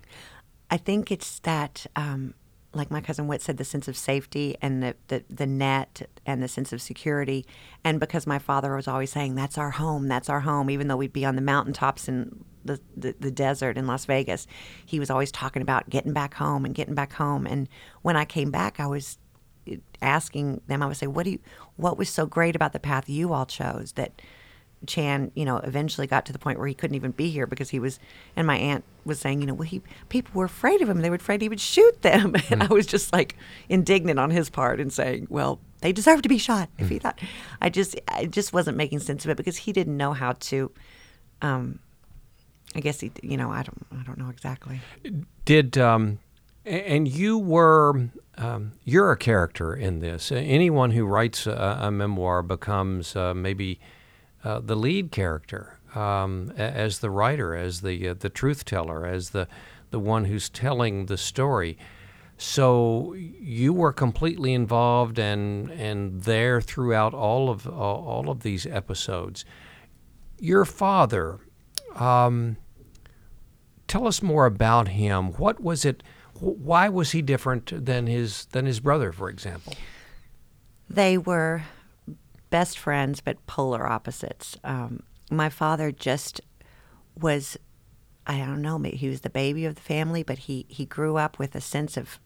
I 0.70 0.78
think 0.78 1.12
it's 1.12 1.40
that 1.40 1.86
um, 1.96 2.34
like 2.78 2.92
my 2.92 3.02
cousin 3.02 3.28
Whit 3.28 3.42
said, 3.42 3.58
the 3.58 3.64
sense 3.64 3.88
of 3.88 3.98
safety 3.98 4.56
and 4.62 4.82
the, 4.82 4.96
the, 5.08 5.24
the 5.30 5.46
net 5.46 6.10
and 6.26 6.42
the 6.42 6.48
sense 6.48 6.72
of 6.72 6.82
security. 6.82 7.46
And 7.84 8.00
because 8.00 8.26
my 8.28 8.40
father 8.40 8.76
was 8.76 8.88
always 8.88 9.12
saying, 9.12 9.36
that's 9.36 9.58
our 9.58 9.72
home, 9.72 10.08
that's 10.08 10.30
our 10.30 10.42
home, 10.42 10.70
even 10.70 10.88
though 10.88 10.98
we'd 10.98 11.14
be 11.14 11.26
on 11.26 11.36
the 11.36 11.42
mountaintops 11.42 12.08
in 12.08 12.44
the, 12.64 12.80
the, 12.96 13.16
the 13.20 13.32
desert 13.32 13.78
in 13.78 13.88
Las 13.88 14.06
Vegas, 14.06 14.48
he 14.86 15.00
was 15.00 15.10
always 15.10 15.32
talking 15.32 15.62
about 15.62 15.90
getting 15.90 16.14
back 16.14 16.36
home 16.36 16.66
and 16.66 16.76
getting 16.76 16.96
back 16.96 17.14
home. 17.14 17.46
And 17.48 17.68
when 18.02 18.16
I 18.16 18.26
came 18.26 18.52
back, 18.52 18.80
I 18.80 18.88
was 18.88 19.18
eh, 19.68 19.78
asking 20.02 20.62
them, 20.68 20.84
I 20.84 20.88
would 20.88 20.98
say, 20.98 21.08
what 21.08 21.24
do 21.24 21.32
you, 21.32 21.40
what 21.76 21.98
was 21.98 22.10
so 22.10 22.26
great 22.26 22.56
about 22.56 22.74
the 22.74 22.80
path 22.80 23.10
you 23.10 23.34
all 23.34 23.46
chose 23.46 23.94
that 23.94 24.22
Chan, 24.86 25.32
you 25.36 25.44
know, 25.44 25.58
eventually 25.58 26.06
got 26.06 26.26
to 26.28 26.34
the 26.34 26.40
point 26.40 26.60
where 26.60 26.68
he 26.68 26.74
couldn't 26.74 26.96
even 26.96 27.12
be 27.12 27.30
here 27.30 27.48
because 27.48 27.70
he 27.70 27.80
was, 27.80 28.00
and 28.36 28.46
my 28.46 28.58
aunt 28.58 28.84
was 29.06 29.20
saying, 29.20 29.42
you 29.42 29.48
know, 29.48 29.54
well, 29.54 29.68
he 29.68 29.82
people 30.10 30.32
were 30.36 30.46
afraid 30.46 30.82
of 30.82 30.90
him. 30.90 31.02
They 31.02 31.10
were 31.10 31.16
afraid 31.16 31.42
he 31.42 31.50
would 31.50 31.60
shoot 31.60 32.02
them, 32.04 32.34
mm. 32.34 32.52
and 32.52 32.64
I 32.64 32.68
was 32.68 32.86
just 32.86 33.12
like 33.12 33.36
indignant 33.70 34.20
on 34.20 34.30
his 34.30 34.50
part 34.50 34.80
and 34.80 34.94
saying, 34.94 35.28
well, 35.30 35.60
they 35.82 35.92
deserve 35.92 36.22
to 36.22 36.30
be 36.30 36.38
shot. 36.38 36.70
Mm. 36.78 36.84
If 36.84 36.90
he 36.90 37.00
thought, 37.00 37.20
I 37.60 37.70
just, 37.70 38.00
I 38.08 38.26
just 38.26 38.54
wasn't 38.54 38.78
making 38.78 39.00
sense 39.00 39.26
of 39.26 39.32
it 39.32 39.38
because 39.38 39.58
he 39.58 39.74
didn't 39.74 39.98
know 39.98 40.14
how 40.14 40.34
to. 40.34 40.72
Um, 41.42 41.80
I 42.76 42.80
guess 42.80 43.00
he, 43.00 43.12
you 43.24 43.38
know, 43.38 43.50
I 43.50 43.64
don't, 43.64 43.86
I 43.92 44.04
don't 44.04 44.18
know 44.18 44.30
exactly. 44.30 44.82
Did 45.46 45.78
um, 45.78 46.20
and 46.66 47.08
you 47.08 47.38
were 47.38 48.10
um, 48.38 48.74
you're 48.84 49.12
a 49.12 49.18
character 49.18 49.74
in 49.74 50.00
this. 50.00 50.32
Anyone 50.32 50.92
who 50.92 51.06
writes 51.06 51.48
a, 51.48 51.80
a 51.82 51.92
memoir 51.92 52.44
becomes 52.44 53.16
uh, 53.16 53.34
maybe 53.34 53.80
uh, 54.48 54.62
the 54.62 54.78
lead 54.78 55.12
character 55.12 55.78
um, 55.94 56.54
as 56.56 57.00
the 57.00 57.10
writer, 57.10 57.54
as 57.54 57.82
the 57.82 58.10
uh, 58.10 58.14
the 58.14 58.30
truth 58.30 58.64
teller, 58.64 59.06
as 59.06 59.32
the 59.32 59.46
the 59.92 60.00
one 60.00 60.26
who's 60.26 60.48
telling 60.48 61.08
the 61.08 61.18
story. 61.18 61.78
So 62.38 63.14
you 63.14 63.74
were 63.74 63.92
completely 63.92 64.54
involved 64.54 65.20
and 65.20 65.70
and 65.72 66.22
there 66.22 66.62
throughout 66.62 67.14
all 67.14 67.50
of 67.50 67.68
all 67.68 68.30
of 68.30 68.44
these 68.44 68.66
episodes. 68.66 69.44
Your 70.40 70.64
father, 70.64 71.40
um, 71.96 72.56
tell 73.88 74.08
us 74.08 74.22
more 74.22 74.46
about 74.46 74.88
him. 74.88 75.34
What 75.34 75.60
was 75.60 75.84
it? 75.84 76.04
Why 76.40 76.88
was 76.88 77.12
he 77.12 77.22
different 77.22 77.86
than 77.86 78.08
his 78.08 78.46
than 78.46 78.66
his 78.66 78.80
brother, 78.80 79.12
for 79.12 79.30
example? 79.30 79.74
They 80.90 81.18
were 81.18 81.64
best 82.50 82.78
friends, 82.78 83.22
but 83.22 83.46
polar 83.48 83.88
opposites. 83.88 84.58
Um, 84.64 85.04
my 85.30 85.50
father 85.50 85.92
just 85.92 86.42
was 87.20 87.58
I 88.30 88.40
don't 88.40 88.62
know, 88.62 88.78
he 88.80 89.08
was 89.08 89.22
the 89.22 89.30
baby 89.30 89.64
of 89.66 89.76
the 89.76 89.82
family, 89.82 90.24
but 90.24 90.40
he 90.40 90.66
he 90.68 90.86
grew 90.86 91.18
up 91.18 91.40
with 91.40 91.56
a 91.56 91.62
sense 91.62 91.96
of 91.98 92.20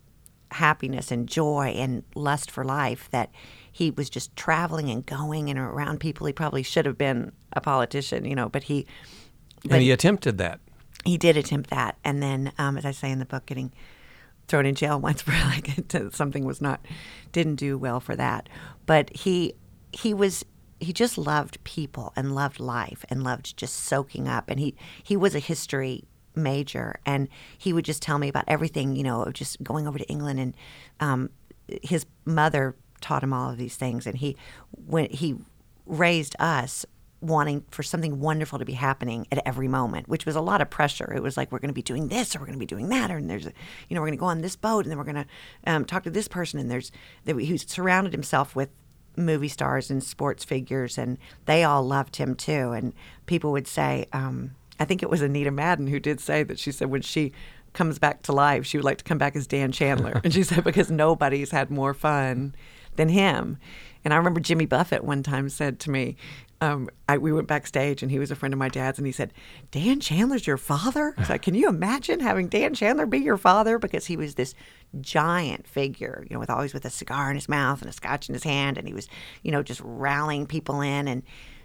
happiness 0.52 1.12
and 1.12 1.28
joy 1.30 1.74
and 1.78 2.04
lust 2.14 2.52
for 2.52 2.66
life 2.66 3.08
that 3.12 3.32
he 3.72 3.90
was 3.90 4.10
just 4.10 4.36
traveling 4.36 4.90
and 4.90 5.06
going 5.06 5.50
and 5.50 5.58
around 5.58 6.00
people 6.02 6.28
he 6.28 6.34
probably 6.34 6.62
should 6.64 6.86
have 6.86 6.98
been 6.98 7.32
a 7.54 7.62
politician, 7.62 8.26
you 8.26 8.36
know, 8.36 8.50
but 8.50 8.64
he 8.64 8.86
but 9.64 9.74
and 9.74 9.82
he 9.84 9.92
attempted 9.92 10.38
that. 10.40 10.60
he 11.06 11.18
did 11.18 11.38
attempt 11.38 11.70
that, 11.70 11.98
and 12.04 12.22
then, 12.22 12.52
um, 12.58 12.78
as 12.78 12.86
I 12.86 12.92
say 12.92 13.12
in 13.12 13.20
the 13.20 13.26
book, 13.26 13.46
getting 13.46 13.72
thrown 14.48 14.66
in 14.66 14.76
jail 14.76 15.00
once 15.08 15.22
for 15.22 15.32
like 15.32 15.70
something 16.14 16.46
was 16.46 16.62
not 16.62 16.86
didn't 17.32 17.56
do 17.56 17.78
well 17.78 18.00
for 18.00 18.16
that. 18.16 18.50
But 18.86 19.16
he 19.16 19.54
he 19.92 20.14
was 20.14 20.46
he 20.80 20.92
just 20.94 21.18
loved 21.18 21.64
people 21.64 22.12
and 22.16 22.34
loved 22.34 22.60
life 22.60 23.06
and 23.10 23.24
loved 23.24 23.56
just 23.56 23.76
soaking 23.76 24.28
up. 24.28 24.50
And 24.50 24.60
he 24.60 24.76
he 25.04 25.16
was 25.16 25.36
a 25.36 25.40
history 25.40 26.06
major, 26.36 27.00
and 27.06 27.28
he 27.58 27.74
would 27.74 27.86
just 27.86 28.02
tell 28.02 28.18
me 28.18 28.28
about 28.30 28.46
everything. 28.48 28.96
You 28.96 29.04
know, 29.04 29.24
of 29.24 29.34
just 29.34 29.62
going 29.64 29.88
over 29.88 29.98
to 29.98 30.08
England, 30.08 30.40
and 30.40 30.56
um, 31.00 31.30
his 31.84 32.06
mother 32.26 32.76
taught 33.00 33.24
him 33.24 33.34
all 33.34 33.50
of 33.50 33.58
these 33.58 33.76
things, 33.76 34.08
and 34.08 34.18
he 34.18 34.36
when 34.72 35.10
he 35.10 35.36
raised 35.86 36.36
us 36.40 36.86
wanting 37.22 37.64
for 37.70 37.84
something 37.84 38.20
wonderful 38.20 38.58
to 38.58 38.66
be 38.66 38.74
happening 38.74 39.28
at 39.32 39.42
every 39.46 39.68
moment, 39.68 40.10
which 40.10 40.26
was 40.26 40.36
a 40.36 40.42
lot 40.42 40.60
of 40.60 40.70
pressure. 40.70 41.14
It 41.16 41.22
was 41.22 41.38
like 41.38 41.52
we're 41.52 41.60
going 41.60 41.70
to 41.70 41.74
be 41.74 41.84
doing 41.84 42.08
this, 42.08 42.36
or 42.36 42.40
we're 42.40 42.48
going 42.48 42.58
to 42.58 42.60
be 42.60 42.66
doing 42.66 42.90
that, 42.90 43.12
and 43.12 43.30
there's, 43.30 43.46
a, 43.46 43.54
you 43.88 43.96
know, 43.96 44.02
we're 44.02 44.08
going 44.08 44.18
to 44.18 44.22
go 44.22 44.26
on 44.26 44.42
this 44.42 44.56
boat, 44.56 44.86
and 44.86 44.92
then 44.92 44.98
we're 44.98 45.04
going 45.04 45.16
to 45.16 45.26
um, 45.68 45.86
talk 45.86 46.04
to 46.04 46.10
this 46.10 46.28
person, 46.28 46.60
and 46.60 46.72
there's, 46.72 46.92
there, 47.26 47.38
he 47.38 47.58
surrounded 47.58 48.12
himself 48.12 48.56
with 48.56 48.70
movie 49.16 49.48
stars 49.48 49.90
and 49.92 50.04
sports 50.04 50.44
figures, 50.44 50.98
and 50.98 51.18
they 51.46 51.64
all 51.64 51.84
loved 51.84 52.16
him 52.16 52.36
too. 52.36 52.72
And 52.72 52.94
people 53.26 53.52
would 53.52 53.68
say, 53.68 54.08
um, 54.14 54.52
I 54.80 54.86
think 54.86 55.04
it 55.04 55.10
was 55.10 55.22
Anita 55.22 55.52
Madden 55.52 55.88
who 55.88 56.00
did 56.00 56.20
say 56.20 56.44
that 56.44 56.60
she 56.60 56.72
said 56.72 56.90
when 56.90 57.02
she 57.02 57.32
comes 57.74 58.00
back 58.00 58.24
to 58.24 58.34
life, 58.34 58.66
she 58.66 58.78
would 58.78 58.86
like 58.86 58.98
to 58.98 59.04
come 59.04 59.18
back 59.18 59.36
as 59.36 59.48
Dan 59.48 59.72
Chandler, 59.72 60.20
and 60.24 60.34
she 60.34 60.44
said 60.44 60.64
because 60.64 60.92
nobody's 60.92 61.52
had 61.52 61.70
more 61.70 61.94
fun 61.94 62.56
than 62.96 63.10
him. 63.10 63.58
And 64.04 64.14
I 64.14 64.18
remember 64.18 64.40
Jimmy 64.40 64.66
Buffett 64.66 65.04
one 65.04 65.24
time 65.24 65.50
said 65.50 65.80
to 65.82 65.92
me, 65.92 66.18
um, 66.62 66.90
I, 67.10 67.18
we 67.18 67.34
went 67.34 67.48
backstage 67.48 68.04
and 68.04 68.12
he 68.12 68.20
was 68.20 68.30
a 68.30 68.36
friend 68.36 68.54
of 68.54 68.60
my 68.60 68.70
dad's 68.70 69.00
and 69.00 69.06
he 69.08 69.12
said, 69.12 69.34
Dan 69.72 70.00
Chandler's 70.00 70.46
your 70.46 70.58
father? 70.58 71.16
I 71.18 71.26
like, 71.28 71.42
can 71.42 71.56
you 71.56 71.68
imagine 71.68 72.20
having 72.20 72.50
Dan 72.50 72.76
Chandler 72.76 73.08
be 73.08 73.18
your 73.18 73.38
father? 73.38 73.80
Because 73.80 74.06
he 74.06 74.16
was 74.16 74.36
this 74.36 74.54
giant 75.02 75.68
figure, 75.68 76.24
you 76.30 76.36
know, 76.36 76.40
with 76.40 76.52
always 76.52 76.72
with 76.72 76.86
a 76.86 76.92
cigar 76.92 77.32
in 77.32 77.36
his 77.36 77.50
mouth 77.50 77.82
and 77.82 77.90
a 77.90 77.94
scotch 77.94 78.30
in 78.30 78.34
his 78.34 78.44
hand. 78.44 78.78
And 78.78 78.88
he 78.88 78.94
was, 78.94 79.10
you 79.42 79.52
know, 79.52 79.64
just 79.64 79.82
rallying 79.84 80.46
people 80.46 80.82
in. 80.82 81.08
And 81.08 81.24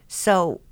so 0.08 0.62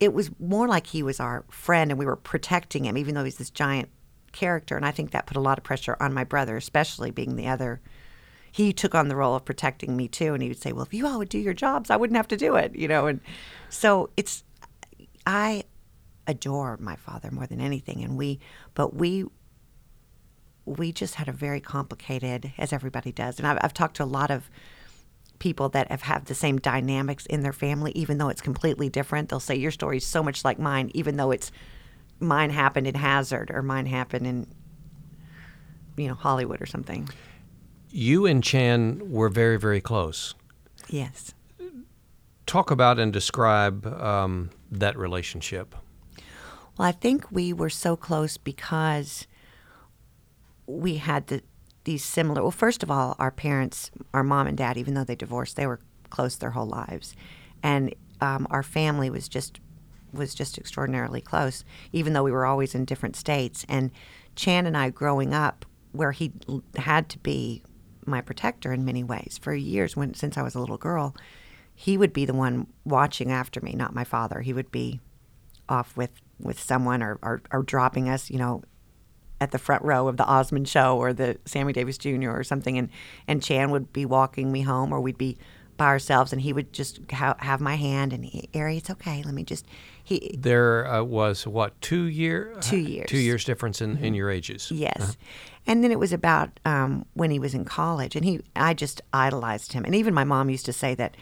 it 0.00 0.14
was 0.14 0.30
more 0.40 0.66
like 0.66 0.86
he 0.86 1.02
was 1.02 1.20
our 1.20 1.44
friend 1.50 1.90
and 1.90 1.98
we 1.98 2.06
were 2.06 2.16
protecting 2.16 2.86
him, 2.86 2.96
even 2.96 3.14
though 3.14 3.24
he's 3.24 3.36
this 3.36 3.50
giant 3.50 3.90
character. 4.32 4.74
And 4.74 4.86
I 4.86 4.90
think 4.90 5.10
that 5.10 5.26
put 5.26 5.36
a 5.36 5.40
lot 5.40 5.58
of 5.58 5.64
pressure 5.64 5.98
on 6.00 6.14
my 6.14 6.24
brother, 6.24 6.56
especially 6.56 7.10
being 7.10 7.36
the 7.36 7.48
other 7.48 7.82
he 8.52 8.72
took 8.72 8.94
on 8.94 9.08
the 9.08 9.16
role 9.16 9.34
of 9.34 9.44
protecting 9.44 9.96
me 9.96 10.08
too. 10.08 10.34
And 10.34 10.42
he 10.42 10.48
would 10.48 10.60
say 10.60 10.72
well 10.72 10.82
if 10.82 10.94
you 10.94 11.06
all 11.06 11.18
would 11.18 11.28
do 11.28 11.38
your 11.38 11.54
jobs 11.54 11.90
i 11.90 11.96
wouldn't 11.96 12.16
have 12.16 12.28
to 12.28 12.36
do 12.36 12.56
it 12.56 12.74
you 12.74 12.88
know? 12.88 13.06
And 13.06 13.20
so 13.68 14.10
it's 14.16 14.44
i 15.26 15.64
adore 16.26 16.76
my 16.78 16.96
father 16.96 17.30
more 17.30 17.46
than 17.46 17.60
anything. 17.60 18.02
And 18.02 18.16
we 18.16 18.38
but 18.74 18.94
we 18.94 19.24
we 20.64 20.92
just 20.92 21.16
had 21.16 21.28
a 21.28 21.32
very 21.32 21.60
complicated 21.60 22.52
as 22.58 22.72
everybody 22.72 23.12
does. 23.12 23.38
And 23.38 23.46
i've, 23.46 23.58
I've 23.62 23.74
talked 23.74 23.96
to 23.96 24.04
a 24.04 24.06
lot 24.06 24.30
of 24.30 24.50
people 25.38 25.70
that 25.70 25.90
have 25.90 26.02
had 26.02 26.26
the 26.26 26.34
same 26.34 26.58
dynamics 26.58 27.24
in 27.26 27.42
their 27.42 27.52
family 27.52 27.92
even 27.94 28.18
though 28.18 28.28
it's 28.28 28.42
completely 28.42 28.88
different. 28.88 29.28
They'll 29.28 29.40
say 29.40 29.56
your 29.56 29.70
story 29.70 29.96
is 29.96 30.06
so 30.06 30.22
much 30.22 30.44
like 30.44 30.58
mine 30.58 30.90
even 30.94 31.16
though 31.16 31.30
it's 31.30 31.50
mine 32.20 32.50
happened 32.50 32.86
in 32.86 32.94
hazard 32.94 33.50
or 33.50 33.62
mine 33.62 33.86
happened 33.86 34.26
in 34.26 34.46
you 35.96 36.06
know 36.06 36.14
hollywood 36.14 36.60
or 36.60 36.66
something 36.66 37.08
you 37.90 38.26
and 38.26 38.42
Chan 38.42 39.10
were 39.10 39.28
very, 39.28 39.58
very 39.58 39.80
close. 39.80 40.34
Yes. 40.88 41.34
Talk 42.46 42.70
about 42.70 42.98
and 42.98 43.12
describe 43.12 43.86
um, 43.86 44.50
that 44.70 44.96
relationship. 44.96 45.74
Well, 46.76 46.88
I 46.88 46.92
think 46.92 47.30
we 47.30 47.52
were 47.52 47.70
so 47.70 47.96
close 47.96 48.36
because 48.36 49.26
we 50.66 50.96
had 50.96 51.26
the, 51.28 51.42
these 51.84 52.04
similar. 52.04 52.42
Well, 52.42 52.50
first 52.50 52.82
of 52.82 52.90
all, 52.90 53.16
our 53.18 53.30
parents, 53.30 53.90
our 54.14 54.24
mom 54.24 54.46
and 54.46 54.56
dad, 54.56 54.76
even 54.76 54.94
though 54.94 55.04
they 55.04 55.14
divorced, 55.14 55.56
they 55.56 55.66
were 55.66 55.80
close 56.08 56.36
their 56.36 56.50
whole 56.50 56.66
lives, 56.66 57.14
and 57.62 57.94
um, 58.20 58.46
our 58.50 58.62
family 58.62 59.10
was 59.10 59.28
just 59.28 59.60
was 60.12 60.34
just 60.34 60.58
extraordinarily 60.58 61.20
close, 61.20 61.64
even 61.92 62.12
though 62.12 62.24
we 62.24 62.32
were 62.32 62.46
always 62.46 62.74
in 62.74 62.84
different 62.84 63.14
states. 63.14 63.64
And 63.68 63.92
Chan 64.34 64.66
and 64.66 64.76
I, 64.76 64.90
growing 64.90 65.32
up, 65.32 65.64
where 65.92 66.12
he 66.12 66.32
had 66.76 67.08
to 67.10 67.18
be 67.18 67.62
my 68.10 68.20
protector 68.20 68.72
in 68.72 68.84
many 68.84 69.04
ways. 69.04 69.38
For 69.40 69.54
years, 69.54 69.96
when 69.96 70.14
since 70.14 70.36
I 70.36 70.42
was 70.42 70.54
a 70.54 70.60
little 70.60 70.78
girl, 70.78 71.14
he 71.74 71.96
would 71.96 72.12
be 72.12 72.24
the 72.24 72.34
one 72.34 72.66
watching 72.84 73.32
after 73.32 73.60
me, 73.60 73.72
not 73.72 73.94
my 73.94 74.04
father. 74.04 74.40
He 74.40 74.52
would 74.52 74.70
be 74.70 75.00
off 75.68 75.96
with 75.96 76.10
with 76.38 76.58
someone 76.58 77.02
or, 77.02 77.18
or, 77.22 77.42
or 77.52 77.62
dropping 77.62 78.08
us, 78.08 78.30
you 78.30 78.38
know, 78.38 78.62
at 79.40 79.50
the 79.50 79.58
front 79.58 79.82
row 79.84 80.08
of 80.08 80.16
the 80.16 80.24
Osmond 80.24 80.68
show 80.68 80.96
or 80.96 81.12
the 81.12 81.38
Sammy 81.44 81.72
Davis 81.72 81.98
Jr. 81.98 82.30
or 82.30 82.44
something, 82.44 82.76
and 82.76 82.90
and 83.26 83.42
Chan 83.42 83.70
would 83.70 83.92
be 83.92 84.04
walking 84.04 84.52
me 84.52 84.62
home, 84.62 84.92
or 84.92 85.00
we'd 85.00 85.18
be 85.18 85.38
by 85.76 85.86
ourselves, 85.86 86.30
and 86.30 86.42
he 86.42 86.52
would 86.52 86.74
just 86.74 87.00
ha- 87.10 87.36
have 87.38 87.58
my 87.58 87.76
hand 87.76 88.12
and 88.12 88.22
he, 88.22 88.50
Ari, 88.54 88.76
it's 88.76 88.90
okay. 88.90 89.22
Let 89.22 89.32
me 89.32 89.44
just. 89.44 89.66
He 90.10 90.34
there 90.36 90.92
uh, 90.92 91.04
was 91.04 91.46
what 91.46 91.80
two 91.80 92.06
year 92.06 92.56
two 92.60 92.78
years 92.78 93.06
two 93.08 93.18
years 93.18 93.44
difference 93.44 93.80
in, 93.80 93.94
mm-hmm. 93.94 94.04
in 94.06 94.14
your 94.14 94.28
ages. 94.28 94.68
Yes, 94.72 95.00
uh-huh. 95.00 95.12
and 95.68 95.84
then 95.84 95.92
it 95.92 96.00
was 96.00 96.12
about 96.12 96.58
um, 96.64 97.06
when 97.14 97.30
he 97.30 97.38
was 97.38 97.54
in 97.54 97.64
college, 97.64 98.16
and 98.16 98.24
he 98.24 98.40
I 98.56 98.74
just 98.74 99.02
idolized 99.12 99.72
him, 99.72 99.84
and 99.84 99.94
even 99.94 100.12
my 100.12 100.24
mom 100.24 100.50
used 100.50 100.66
to 100.66 100.72
say 100.72 100.96
that 100.96 101.16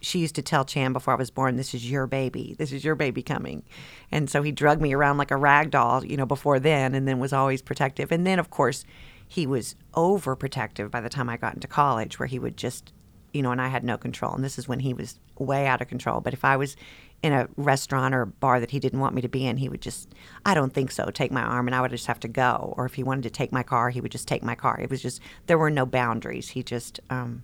she 0.00 0.18
used 0.18 0.34
to 0.34 0.42
tell 0.42 0.64
Chan 0.64 0.92
before 0.92 1.14
I 1.14 1.16
was 1.16 1.30
born, 1.30 1.54
"This 1.54 1.72
is 1.72 1.88
your 1.88 2.08
baby. 2.08 2.56
This 2.58 2.72
is 2.72 2.84
your 2.84 2.96
baby 2.96 3.22
coming," 3.22 3.62
and 4.10 4.28
so 4.28 4.42
he 4.42 4.50
drugged 4.50 4.82
me 4.82 4.92
around 4.92 5.18
like 5.18 5.30
a 5.30 5.36
rag 5.36 5.70
doll, 5.70 6.04
you 6.04 6.16
know, 6.16 6.26
before 6.26 6.58
then, 6.58 6.96
and 6.96 7.06
then 7.06 7.20
was 7.20 7.32
always 7.32 7.62
protective, 7.62 8.10
and 8.10 8.26
then 8.26 8.40
of 8.40 8.50
course 8.50 8.84
he 9.28 9.46
was 9.46 9.76
overprotective 9.94 10.90
by 10.90 11.00
the 11.00 11.08
time 11.08 11.28
I 11.28 11.36
got 11.36 11.54
into 11.54 11.68
college, 11.68 12.18
where 12.18 12.26
he 12.26 12.40
would 12.40 12.56
just 12.56 12.92
you 13.32 13.42
know, 13.42 13.50
and 13.50 13.60
I 13.60 13.68
had 13.68 13.84
no 13.84 13.96
control. 13.96 14.34
And 14.34 14.44
this 14.44 14.58
is 14.58 14.68
when 14.68 14.80
he 14.80 14.92
was 14.92 15.18
way 15.38 15.66
out 15.66 15.80
of 15.80 15.88
control. 15.88 16.20
But 16.20 16.34
if 16.34 16.44
I 16.44 16.56
was 16.56 16.76
in 17.22 17.32
a 17.32 17.48
restaurant 17.56 18.14
or 18.14 18.22
a 18.22 18.26
bar 18.26 18.60
that 18.60 18.72
he 18.72 18.80
didn't 18.80 19.00
want 19.00 19.14
me 19.14 19.22
to 19.22 19.28
be 19.28 19.46
in, 19.46 19.56
he 19.56 19.68
would 19.68 19.80
just, 19.80 20.12
I 20.44 20.54
don't 20.54 20.74
think 20.74 20.90
so, 20.90 21.10
take 21.10 21.30
my 21.30 21.42
arm 21.42 21.68
and 21.68 21.74
I 21.74 21.80
would 21.80 21.90
just 21.90 22.06
have 22.06 22.20
to 22.20 22.28
go. 22.28 22.74
Or 22.76 22.84
if 22.84 22.94
he 22.94 23.02
wanted 23.02 23.22
to 23.22 23.30
take 23.30 23.52
my 23.52 23.62
car, 23.62 23.90
he 23.90 24.00
would 24.00 24.12
just 24.12 24.28
take 24.28 24.42
my 24.42 24.54
car. 24.54 24.78
It 24.80 24.90
was 24.90 25.00
just, 25.00 25.20
there 25.46 25.58
were 25.58 25.70
no 25.70 25.86
boundaries. 25.86 26.50
He 26.50 26.62
just, 26.62 27.00
um, 27.10 27.42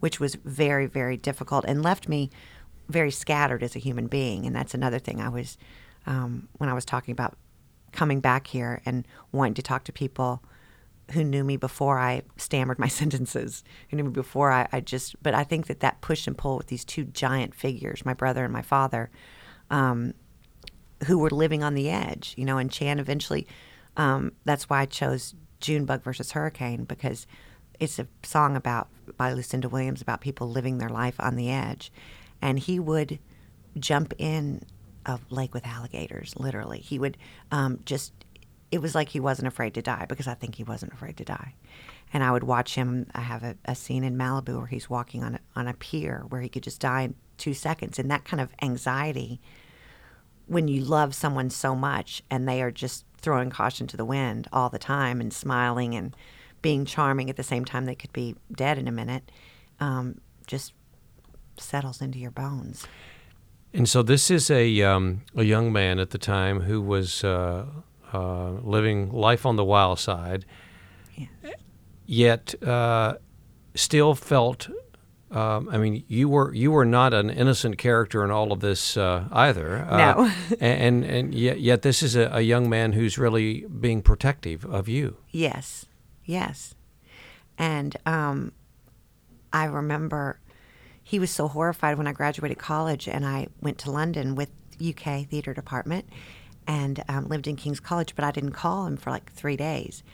which 0.00 0.18
was 0.20 0.36
very, 0.36 0.86
very 0.86 1.16
difficult 1.16 1.64
and 1.66 1.82
left 1.82 2.08
me 2.08 2.30
very 2.88 3.10
scattered 3.10 3.62
as 3.62 3.76
a 3.76 3.80
human 3.80 4.06
being. 4.06 4.46
And 4.46 4.56
that's 4.56 4.74
another 4.74 4.98
thing 4.98 5.20
I 5.20 5.28
was, 5.28 5.58
um, 6.06 6.48
when 6.56 6.70
I 6.70 6.74
was 6.74 6.84
talking 6.84 7.12
about 7.12 7.36
coming 7.92 8.20
back 8.20 8.46
here 8.46 8.80
and 8.86 9.06
wanting 9.32 9.54
to 9.54 9.62
talk 9.62 9.84
to 9.84 9.92
people 9.92 10.42
who 11.12 11.24
knew 11.24 11.44
me 11.44 11.56
before 11.56 11.98
I 11.98 12.22
stammered 12.36 12.78
my 12.78 12.88
sentences, 13.00 13.64
who 13.90 13.96
knew 13.96 14.04
me 14.04 14.10
before 14.10 14.52
I, 14.52 14.68
I, 14.72 14.80
just, 14.80 15.20
but 15.22 15.34
I 15.34 15.44
think 15.44 15.66
that 15.66 15.80
that 15.80 16.00
push 16.00 16.26
and 16.26 16.36
pull 16.36 16.56
with 16.56 16.68
these 16.68 16.84
two 16.84 17.04
giant 17.04 17.54
figures, 17.54 18.04
my 18.04 18.14
brother 18.14 18.44
and 18.44 18.52
my 18.52 18.62
father, 18.62 19.10
um, 19.70 20.14
who 21.06 21.18
were 21.18 21.30
living 21.30 21.62
on 21.62 21.74
the 21.74 21.90
edge, 21.90 22.34
you 22.36 22.44
know, 22.44 22.58
and 22.58 22.70
Chan 22.70 22.98
eventually, 22.98 23.46
um, 23.96 24.32
that's 24.44 24.68
why 24.68 24.80
I 24.80 24.86
chose 24.86 25.34
Junebug 25.60 26.02
versus 26.02 26.32
Hurricane 26.32 26.84
because 26.84 27.26
it's 27.80 27.98
a 27.98 28.06
song 28.22 28.56
about, 28.56 28.88
by 29.16 29.32
Lucinda 29.32 29.68
Williams, 29.68 30.02
about 30.02 30.20
people 30.20 30.48
living 30.50 30.78
their 30.78 30.88
life 30.88 31.16
on 31.18 31.36
the 31.36 31.50
edge. 31.50 31.92
And 32.42 32.58
he 32.58 32.78
would 32.78 33.18
jump 33.78 34.12
in 34.18 34.62
a 35.06 35.18
lake 35.30 35.54
with 35.54 35.66
alligators, 35.66 36.34
literally. 36.36 36.80
He 36.80 36.98
would 36.98 37.16
um, 37.50 37.80
just 37.84 38.12
it 38.70 38.82
was 38.82 38.94
like 38.94 39.08
he 39.08 39.20
wasn't 39.20 39.48
afraid 39.48 39.74
to 39.74 39.82
die 39.82 40.06
because 40.08 40.26
I 40.26 40.34
think 40.34 40.56
he 40.56 40.64
wasn't 40.64 40.92
afraid 40.92 41.16
to 41.18 41.24
die. 41.24 41.54
And 42.12 42.22
I 42.22 42.30
would 42.30 42.44
watch 42.44 42.74
him. 42.74 43.06
I 43.14 43.20
have 43.20 43.42
a, 43.42 43.56
a 43.64 43.74
scene 43.74 44.04
in 44.04 44.16
Malibu 44.16 44.58
where 44.58 44.66
he's 44.66 44.90
walking 44.90 45.22
on 45.22 45.34
a, 45.36 45.40
on 45.56 45.68
a 45.68 45.74
pier 45.74 46.24
where 46.28 46.40
he 46.40 46.48
could 46.48 46.62
just 46.62 46.80
die 46.80 47.02
in 47.02 47.14
two 47.36 47.54
seconds. 47.54 47.98
And 47.98 48.10
that 48.10 48.24
kind 48.24 48.40
of 48.40 48.50
anxiety, 48.62 49.40
when 50.46 50.68
you 50.68 50.82
love 50.82 51.14
someone 51.14 51.50
so 51.50 51.74
much 51.74 52.22
and 52.30 52.48
they 52.48 52.62
are 52.62 52.70
just 52.70 53.04
throwing 53.18 53.50
caution 53.50 53.86
to 53.88 53.96
the 53.96 54.04
wind 54.04 54.48
all 54.52 54.68
the 54.68 54.78
time 54.78 55.20
and 55.20 55.32
smiling 55.32 55.94
and 55.94 56.14
being 56.62 56.84
charming 56.84 57.30
at 57.30 57.36
the 57.36 57.42
same 57.42 57.64
time 57.64 57.84
they 57.84 57.94
could 57.94 58.12
be 58.12 58.34
dead 58.52 58.78
in 58.78 58.88
a 58.88 58.92
minute, 58.92 59.30
um, 59.80 60.20
just 60.46 60.72
settles 61.56 62.00
into 62.00 62.18
your 62.18 62.30
bones. 62.30 62.86
And 63.72 63.88
so 63.88 64.02
this 64.02 64.30
is 64.30 64.50
a 64.50 64.82
um, 64.82 65.22
a 65.36 65.44
young 65.44 65.72
man 65.72 65.98
at 65.98 66.10
the 66.10 66.18
time 66.18 66.60
who 66.60 66.80
was 66.80 67.22
uh, 67.22 67.66
uh, 68.12 68.50
living 68.62 69.12
life 69.12 69.44
on 69.46 69.56
the 69.56 69.64
wild 69.64 69.98
side, 69.98 70.44
yes. 71.16 71.28
yet 72.06 72.62
uh, 72.62 73.16
still 73.74 74.14
felt 74.14 74.68
Um, 75.30 75.68
I 75.70 75.76
mean, 75.76 76.04
you 76.08 76.26
were 76.28 76.54
you 76.54 76.70
were 76.70 76.86
not 76.86 77.12
an 77.12 77.28
innocent 77.28 77.76
character 77.76 78.24
in 78.24 78.30
all 78.30 78.50
of 78.50 78.60
this 78.60 78.96
uh, 78.96 79.28
either. 79.30 79.86
No. 79.90 80.30
Uh, 80.50 80.56
and 80.60 81.04
and 81.04 81.34
yet, 81.34 81.60
yet 81.60 81.82
this 81.82 82.02
is 82.02 82.16
a, 82.16 82.30
a 82.32 82.40
young 82.40 82.70
man 82.70 82.92
who's 82.92 83.18
really 83.18 83.66
being 83.66 84.00
protective 84.02 84.64
of 84.64 84.88
you. 84.88 85.16
Yes, 85.30 85.84
yes. 86.24 86.74
And 87.58 87.96
um, 88.06 88.52
I 89.52 89.64
remember 89.64 90.40
he 91.02 91.18
was 91.18 91.30
so 91.30 91.48
horrified 91.48 91.98
when 91.98 92.06
I 92.06 92.12
graduated 92.12 92.58
college 92.58 93.06
and 93.08 93.26
I 93.26 93.48
went 93.60 93.78
to 93.78 93.90
London 93.90 94.34
with 94.34 94.50
UK 94.80 95.26
theater 95.28 95.52
department 95.52 96.08
and 96.68 97.02
um, 97.08 97.26
lived 97.26 97.48
in 97.48 97.56
King's 97.56 97.80
College, 97.80 98.14
but 98.14 98.24
I 98.24 98.30
didn't 98.30 98.52
call 98.52 98.86
him 98.86 98.96
for 98.96 99.10
like 99.10 99.32
three 99.32 99.56
days. 99.56 100.04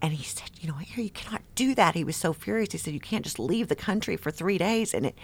And 0.00 0.14
he 0.14 0.24
said, 0.24 0.50
you 0.58 0.68
know, 0.68 0.76
here 0.76 1.04
you 1.04 1.10
cannot 1.10 1.42
do 1.54 1.74
that. 1.74 1.94
He 1.94 2.04
was 2.04 2.16
so 2.16 2.32
furious. 2.32 2.72
He 2.72 2.78
said, 2.78 2.94
you 2.94 3.00
can't 3.00 3.24
just 3.24 3.38
leave 3.38 3.68
the 3.68 3.76
country 3.76 4.16
for 4.16 4.30
three 4.30 4.56
days. 4.56 4.94
And 4.94 5.04
it, 5.06 5.18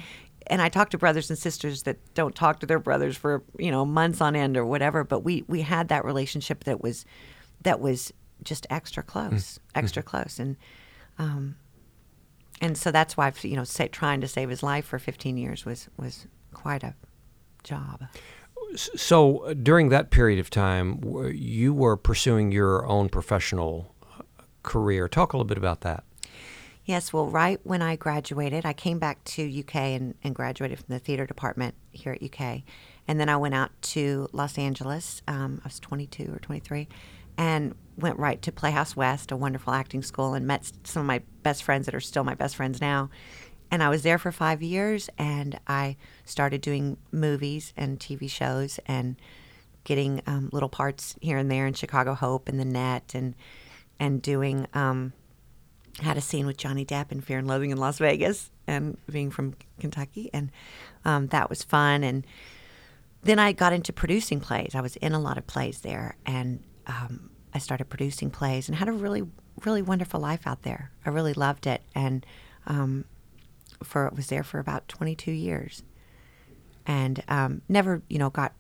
and 0.48 0.60
I 0.60 0.68
talked 0.68 0.90
to 0.90 0.98
brothers 0.98 1.30
and 1.30 1.38
sisters 1.38 1.84
that 1.84 1.96
don't 2.14 2.34
talk 2.34 2.60
to 2.60 2.66
their 2.66 2.78
brothers 2.78 3.16
for 3.16 3.42
you 3.58 3.70
know 3.70 3.84
months 3.84 4.20
on 4.20 4.36
end 4.36 4.56
or 4.56 4.64
whatever. 4.64 5.02
But 5.04 5.20
we 5.20 5.44
we 5.48 5.62
had 5.62 5.88
that 5.88 6.04
relationship 6.04 6.64
that 6.64 6.82
was 6.82 7.04
that 7.62 7.80
was 7.80 8.12
just 8.42 8.66
extra 8.70 9.02
close, 9.02 9.58
extra 9.74 10.02
close, 10.02 10.38
and 10.38 10.56
um, 11.18 11.56
and 12.60 12.78
so 12.78 12.90
that's 12.90 13.16
why 13.16 13.32
you 13.42 13.56
know 13.56 13.64
say, 13.64 13.88
trying 13.88 14.20
to 14.20 14.28
save 14.28 14.48
his 14.48 14.62
life 14.62 14.84
for 14.84 14.98
15 14.98 15.36
years 15.36 15.64
was 15.64 15.88
was 15.96 16.26
quite 16.52 16.84
a 16.84 16.94
job. 17.64 18.04
So 18.74 19.38
uh, 19.38 19.54
during 19.54 19.88
that 19.90 20.10
period 20.10 20.38
of 20.38 20.50
time, 20.50 21.00
you 21.34 21.72
were 21.72 21.96
pursuing 21.96 22.52
your 22.52 22.86
own 22.86 23.08
professional 23.08 23.94
uh, 24.02 24.22
career. 24.62 25.08
Talk 25.08 25.32
a 25.32 25.36
little 25.36 25.46
bit 25.46 25.58
about 25.58 25.82
that. 25.82 26.04
Yes, 26.84 27.12
well, 27.12 27.26
right 27.26 27.58
when 27.64 27.82
I 27.82 27.96
graduated, 27.96 28.64
I 28.64 28.72
came 28.72 28.98
back 28.98 29.22
to 29.24 29.60
UK 29.60 29.74
and, 29.74 30.14
and 30.22 30.34
graduated 30.34 30.78
from 30.78 30.86
the 30.88 31.00
theater 31.00 31.26
department 31.26 31.74
here 31.90 32.12
at 32.12 32.22
UK. 32.22 32.62
And 33.08 33.18
then 33.18 33.28
I 33.28 33.36
went 33.36 33.54
out 33.54 33.70
to 33.82 34.28
Los 34.32 34.56
Angeles. 34.56 35.20
Um, 35.26 35.60
I 35.64 35.66
was 35.66 35.80
22 35.80 36.32
or 36.32 36.38
23 36.38 36.88
and 37.38 37.74
went 37.96 38.18
right 38.18 38.40
to 38.42 38.52
Playhouse 38.52 38.96
West, 38.96 39.30
a 39.30 39.36
wonderful 39.36 39.72
acting 39.72 40.02
school, 40.02 40.34
and 40.34 40.46
met 40.46 40.70
some 40.84 41.00
of 41.00 41.06
my 41.06 41.22
best 41.42 41.62
friends 41.62 41.86
that 41.86 41.94
are 41.94 42.00
still 42.00 42.24
my 42.24 42.34
best 42.34 42.56
friends 42.56 42.80
now. 42.80 43.10
And 43.70 43.82
I 43.82 43.88
was 43.88 44.02
there 44.02 44.18
for 44.18 44.32
five 44.32 44.62
years 44.62 45.10
and 45.18 45.58
I 45.66 45.96
started 46.24 46.60
doing 46.60 46.96
movies 47.10 47.72
and 47.76 47.98
TV 47.98 48.30
shows 48.30 48.78
and 48.86 49.16
getting 49.84 50.22
um, 50.26 50.50
little 50.52 50.68
parts 50.68 51.16
here 51.20 51.38
and 51.38 51.50
there 51.50 51.66
in 51.66 51.74
Chicago 51.74 52.14
Hope 52.14 52.48
and 52.48 52.58
The 52.58 52.64
Net 52.64 53.12
and, 53.14 53.34
and 53.98 54.22
doing. 54.22 54.66
Um, 54.74 55.12
had 56.00 56.16
a 56.16 56.20
scene 56.20 56.46
with 56.46 56.56
Johnny 56.56 56.84
Depp 56.84 57.10
in 57.10 57.20
Fear 57.20 57.38
and 57.38 57.48
Loathing 57.48 57.70
in 57.70 57.78
Las 57.78 57.98
Vegas, 57.98 58.50
and 58.66 58.98
being 59.10 59.30
from 59.30 59.54
Kentucky, 59.80 60.30
and 60.32 60.50
um, 61.04 61.28
that 61.28 61.48
was 61.48 61.62
fun. 61.62 62.04
And 62.04 62.26
then 63.22 63.38
I 63.38 63.52
got 63.52 63.72
into 63.72 63.92
producing 63.92 64.40
plays. 64.40 64.74
I 64.74 64.80
was 64.80 64.96
in 64.96 65.12
a 65.12 65.20
lot 65.20 65.38
of 65.38 65.46
plays 65.46 65.80
there, 65.80 66.16
and 66.26 66.62
um, 66.86 67.30
I 67.54 67.58
started 67.58 67.86
producing 67.86 68.30
plays 68.30 68.68
and 68.68 68.76
had 68.76 68.88
a 68.88 68.92
really, 68.92 69.22
really 69.64 69.82
wonderful 69.82 70.20
life 70.20 70.46
out 70.46 70.62
there. 70.62 70.90
I 71.04 71.10
really 71.10 71.32
loved 71.32 71.66
it, 71.66 71.82
and 71.94 72.26
um, 72.66 73.04
for 73.82 74.10
was 74.14 74.28
there 74.28 74.42
for 74.42 74.58
about 74.58 74.88
22 74.88 75.30
years, 75.30 75.82
and 76.86 77.22
um, 77.28 77.62
never, 77.68 78.02
you 78.08 78.18
know, 78.18 78.30
got 78.30 78.52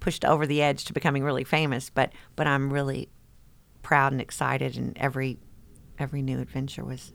pushed 0.00 0.24
over 0.24 0.46
the 0.46 0.60
edge 0.60 0.84
to 0.84 0.92
becoming 0.92 1.24
really 1.24 1.44
famous. 1.44 1.90
But 1.90 2.12
but 2.36 2.46
I'm 2.46 2.72
really 2.72 3.08
proud 3.82 4.12
and 4.12 4.20
excited, 4.20 4.76
and 4.76 4.96
every 4.98 5.38
every 5.98 6.22
new 6.22 6.40
adventure 6.40 6.84
was. 6.84 7.12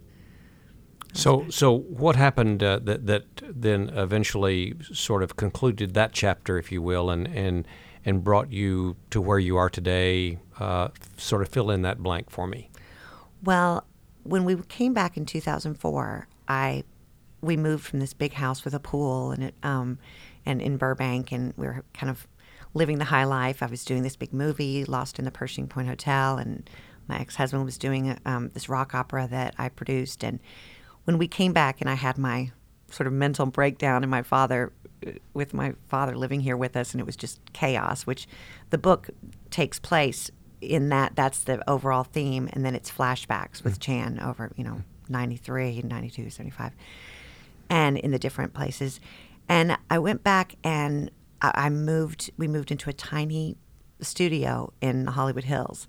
So, 1.13 1.47
so 1.49 1.75
what 1.75 2.15
happened 2.15 2.61
uh, 2.61 2.79
that 2.83 3.07
that 3.07 3.25
then 3.41 3.89
eventually 3.89 4.75
sort 4.93 5.23
of 5.23 5.35
concluded 5.35 5.93
that 5.95 6.13
chapter, 6.13 6.57
if 6.57 6.71
you 6.71 6.81
will, 6.81 7.09
and 7.09 7.27
and 7.27 7.67
and 8.05 8.23
brought 8.23 8.51
you 8.51 8.95
to 9.09 9.19
where 9.19 9.39
you 9.39 9.57
are 9.57 9.69
today? 9.69 10.39
Uh, 10.59 10.89
sort 11.17 11.41
of 11.41 11.49
fill 11.49 11.71
in 11.71 11.81
that 11.81 11.99
blank 11.99 12.29
for 12.29 12.47
me. 12.47 12.69
Well, 13.43 13.85
when 14.23 14.45
we 14.45 14.55
came 14.67 14.93
back 14.93 15.17
in 15.17 15.25
2004, 15.25 16.27
I 16.47 16.83
we 17.41 17.57
moved 17.57 17.85
from 17.85 17.99
this 17.99 18.13
big 18.13 18.33
house 18.33 18.65
with 18.65 18.73
a 18.73 18.79
pool 18.79 19.31
and 19.31 19.43
it, 19.45 19.55
um, 19.63 19.99
and 20.45 20.61
in 20.61 20.77
Burbank, 20.77 21.31
and 21.31 21.53
we 21.57 21.67
were 21.67 21.83
kind 21.93 22.09
of 22.09 22.27
living 22.73 22.97
the 22.97 23.05
high 23.05 23.23
life. 23.23 23.63
I 23.63 23.67
was 23.67 23.83
doing 23.83 24.03
this 24.03 24.15
big 24.15 24.33
movie, 24.33 24.85
Lost 24.85 25.19
in 25.19 25.25
the 25.25 25.31
Pershing 25.31 25.67
Point 25.67 25.87
Hotel, 25.87 26.37
and 26.37 26.69
my 27.07 27.19
ex-husband 27.19 27.65
was 27.65 27.77
doing 27.77 28.17
um, 28.25 28.51
this 28.53 28.69
rock 28.69 28.93
opera 28.93 29.27
that 29.29 29.55
I 29.57 29.69
produced. 29.69 30.23
And 30.23 30.39
when 31.05 31.17
we 31.17 31.27
came 31.27 31.53
back, 31.53 31.81
and 31.81 31.89
I 31.89 31.95
had 31.95 32.17
my 32.17 32.51
sort 32.91 33.07
of 33.07 33.13
mental 33.13 33.45
breakdown, 33.45 34.03
and 34.03 34.11
my 34.11 34.21
father, 34.21 34.71
uh, 35.05 35.11
with 35.33 35.53
my 35.53 35.73
father 35.87 36.15
living 36.15 36.41
here 36.41 36.57
with 36.57 36.75
us, 36.75 36.93
and 36.93 37.01
it 37.01 37.05
was 37.05 37.15
just 37.15 37.39
chaos. 37.53 38.03
Which 38.03 38.27
the 38.69 38.77
book 38.77 39.09
takes 39.49 39.79
place 39.79 40.29
in 40.61 40.89
that. 40.89 41.15
That's 41.15 41.43
the 41.43 41.67
overall 41.69 42.03
theme, 42.03 42.49
and 42.53 42.65
then 42.65 42.75
it's 42.75 42.91
flashbacks 42.91 43.63
with 43.63 43.79
Chan 43.79 44.19
over 44.19 44.51
you 44.55 44.63
know 44.63 44.83
93, 45.09 45.81
92, 45.81 46.29
75, 46.29 46.73
and 47.69 47.97
in 47.97 48.11
the 48.11 48.19
different 48.19 48.53
places. 48.53 48.99
And 49.47 49.77
I 49.89 49.99
went 49.99 50.23
back 50.23 50.55
and 50.63 51.11
I, 51.41 51.69
moved. 51.69 52.31
We 52.37 52.47
moved 52.47 52.71
into 52.71 52.89
a 52.89 52.93
tiny 52.93 53.57
studio 54.01 54.73
in 54.81 55.05
the 55.05 55.11
Hollywood 55.11 55.45
Hills 55.45 55.87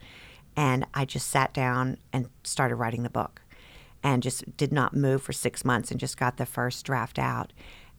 and 0.57 0.87
I 0.95 1.05
just 1.05 1.29
sat 1.29 1.55
down 1.55 1.99
and 2.13 2.29
started 2.45 2.77
writing 2.77 3.03
the 3.03 3.11
book 3.11 3.43
and 4.03 4.23
just 4.23 4.57
did 4.57 4.73
not 4.73 4.95
move 4.95 5.23
for 5.23 5.33
six 5.33 5.65
months 5.65 5.91
and 5.91 6.01
just 6.01 6.17
got 6.17 6.37
the 6.37 6.47
first 6.47 6.85
draft 6.85 7.19
out. 7.19 7.53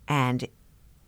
And 0.08 0.48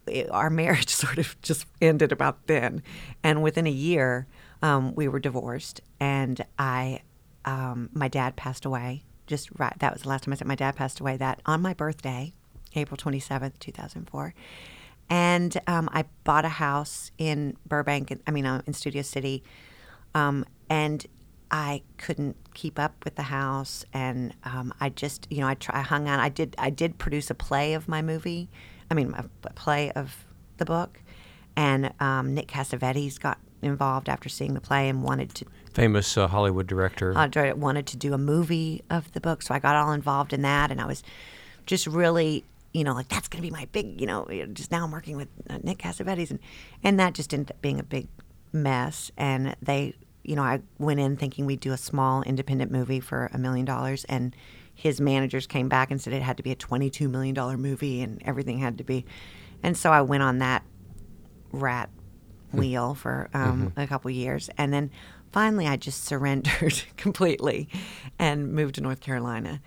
it, 0.07 0.29
our 0.31 0.49
marriage 0.61 0.89
sort 0.89 1.17
of 1.17 1.39
just 1.41 1.65
ended 1.81 2.11
about 2.11 2.47
then. 2.47 2.83
And 3.23 3.43
within 3.43 3.67
a 3.67 3.71
year, 3.71 4.27
um, 4.61 4.95
we 4.95 5.07
were 5.07 5.19
divorced. 5.19 5.81
And 5.99 6.43
I, 6.57 7.01
um, 7.45 7.89
my 7.93 8.07
dad 8.07 8.35
passed 8.35 8.65
away. 8.65 9.03
Just 9.25 9.49
right, 9.57 9.77
that 9.79 9.93
was 9.93 10.03
the 10.03 10.09
last 10.09 10.25
time 10.25 10.33
I 10.33 10.35
said 10.35 10.47
my 10.47 10.55
dad 10.55 10.75
passed 10.75 10.99
away. 10.99 11.15
That 11.17 11.41
on 11.45 11.61
my 11.61 11.73
birthday, 11.73 12.33
April 12.75 12.97
twenty 12.97 13.19
seventh, 13.19 13.59
two 13.59 13.71
thousand 13.71 14.09
four. 14.09 14.33
And 15.09 15.59
um, 15.67 15.89
I 15.91 16.05
bought 16.23 16.45
a 16.45 16.49
house 16.49 17.11
in 17.17 17.57
Burbank. 17.67 18.17
I 18.25 18.31
mean, 18.31 18.45
uh, 18.45 18.61
in 18.65 18.73
Studio 18.73 19.01
City, 19.01 19.43
um, 20.15 20.45
and 20.69 21.05
I 21.51 21.83
couldn't 21.97 22.35
keep 22.55 22.79
up 22.79 23.03
with 23.03 23.15
the 23.15 23.23
house, 23.23 23.85
and 23.93 24.33
um, 24.43 24.73
I 24.79 24.89
just, 24.89 25.27
you 25.29 25.41
know, 25.41 25.47
I, 25.47 25.53
try, 25.53 25.79
I 25.79 25.81
hung 25.83 26.07
on. 26.07 26.19
I 26.19 26.29
did, 26.29 26.55
I 26.57 26.71
did 26.71 26.97
produce 26.97 27.29
a 27.29 27.35
play 27.35 27.75
of 27.75 27.87
my 27.87 28.01
movie. 28.01 28.49
I 28.89 28.95
mean, 28.95 29.13
a, 29.13 29.25
a 29.43 29.53
play 29.53 29.91
of 29.91 30.25
the 30.57 30.65
book, 30.65 30.99
and 31.55 31.93
um, 31.99 32.33
Nick 32.33 32.47
Cassavetes 32.47 33.19
got 33.19 33.37
involved 33.61 34.09
after 34.09 34.29
seeing 34.29 34.55
the 34.55 34.61
play 34.61 34.89
and 34.89 35.03
wanted 35.03 35.35
to 35.35 35.45
Famous 35.73 36.17
uh, 36.17 36.27
Hollywood 36.27 36.67
director. 36.67 37.13
uh, 37.51 37.55
wanted 37.55 37.87
to 37.87 37.97
do 37.97 38.13
a 38.13 38.17
movie 38.17 38.83
of 38.89 39.11
the 39.11 39.21
book, 39.21 39.41
so 39.41 39.53
I 39.53 39.59
got 39.59 39.75
all 39.75 39.91
involved 39.91 40.33
in 40.33 40.41
that, 40.43 40.71
and 40.71 40.79
I 40.81 40.85
was 40.85 41.03
just 41.65 41.87
really, 41.87 42.45
you 42.73 42.83
know, 42.83 42.93
like 42.93 43.07
that's 43.07 43.27
going 43.27 43.41
to 43.41 43.47
be 43.47 43.51
my 43.51 43.67
big, 43.71 44.01
you 44.01 44.07
know, 44.07 44.27
just 44.51 44.71
now 44.71 44.83
I'm 44.83 44.91
working 44.91 45.15
with 45.15 45.29
uh, 45.49 45.59
Nick 45.61 45.77
Cassavetes, 45.77 46.31
and 46.31 46.39
and 46.83 46.99
that 46.99 47.13
just 47.13 47.33
ended 47.33 47.51
up 47.51 47.61
being 47.61 47.79
a 47.79 47.83
big 47.83 48.07
mess, 48.51 49.11
and 49.15 49.55
they, 49.61 49.93
you 50.23 50.35
know, 50.35 50.41
I 50.41 50.61
went 50.79 50.99
in 50.99 51.15
thinking 51.15 51.45
we'd 51.45 51.59
do 51.59 51.71
a 51.71 51.77
small 51.77 52.23
independent 52.23 52.71
movie 52.71 52.99
for 52.99 53.29
a 53.31 53.37
million 53.37 53.65
dollars, 53.65 54.05
and 54.05 54.35
his 54.73 54.99
managers 54.99 55.45
came 55.45 55.69
back 55.69 55.91
and 55.91 56.01
said 56.01 56.13
it 56.13 56.23
had 56.23 56.37
to 56.37 56.43
be 56.43 56.51
a 56.51 56.55
twenty-two 56.55 57.07
million 57.07 57.35
dollar 57.35 57.57
movie, 57.57 58.01
and 58.01 58.21
everything 58.25 58.57
had 58.57 58.79
to 58.79 58.83
be, 58.83 59.05
and 59.61 59.77
so 59.77 59.91
I 59.91 60.01
went 60.01 60.23
on 60.23 60.39
that 60.39 60.63
rat 61.51 61.91
wheel 62.51 62.95
for 62.95 63.29
um, 63.35 63.71
a 63.77 63.85
couple 63.85 64.09
years, 64.09 64.49
and 64.57 64.73
then 64.73 64.89
finally 65.31 65.67
I 65.67 65.77
just 65.77 66.03
surrendered 66.05 66.83
completely 66.97 67.69
and 68.17 68.51
moved 68.51 68.75
to 68.75 68.81
North 68.81 68.99
Carolina 68.99 69.61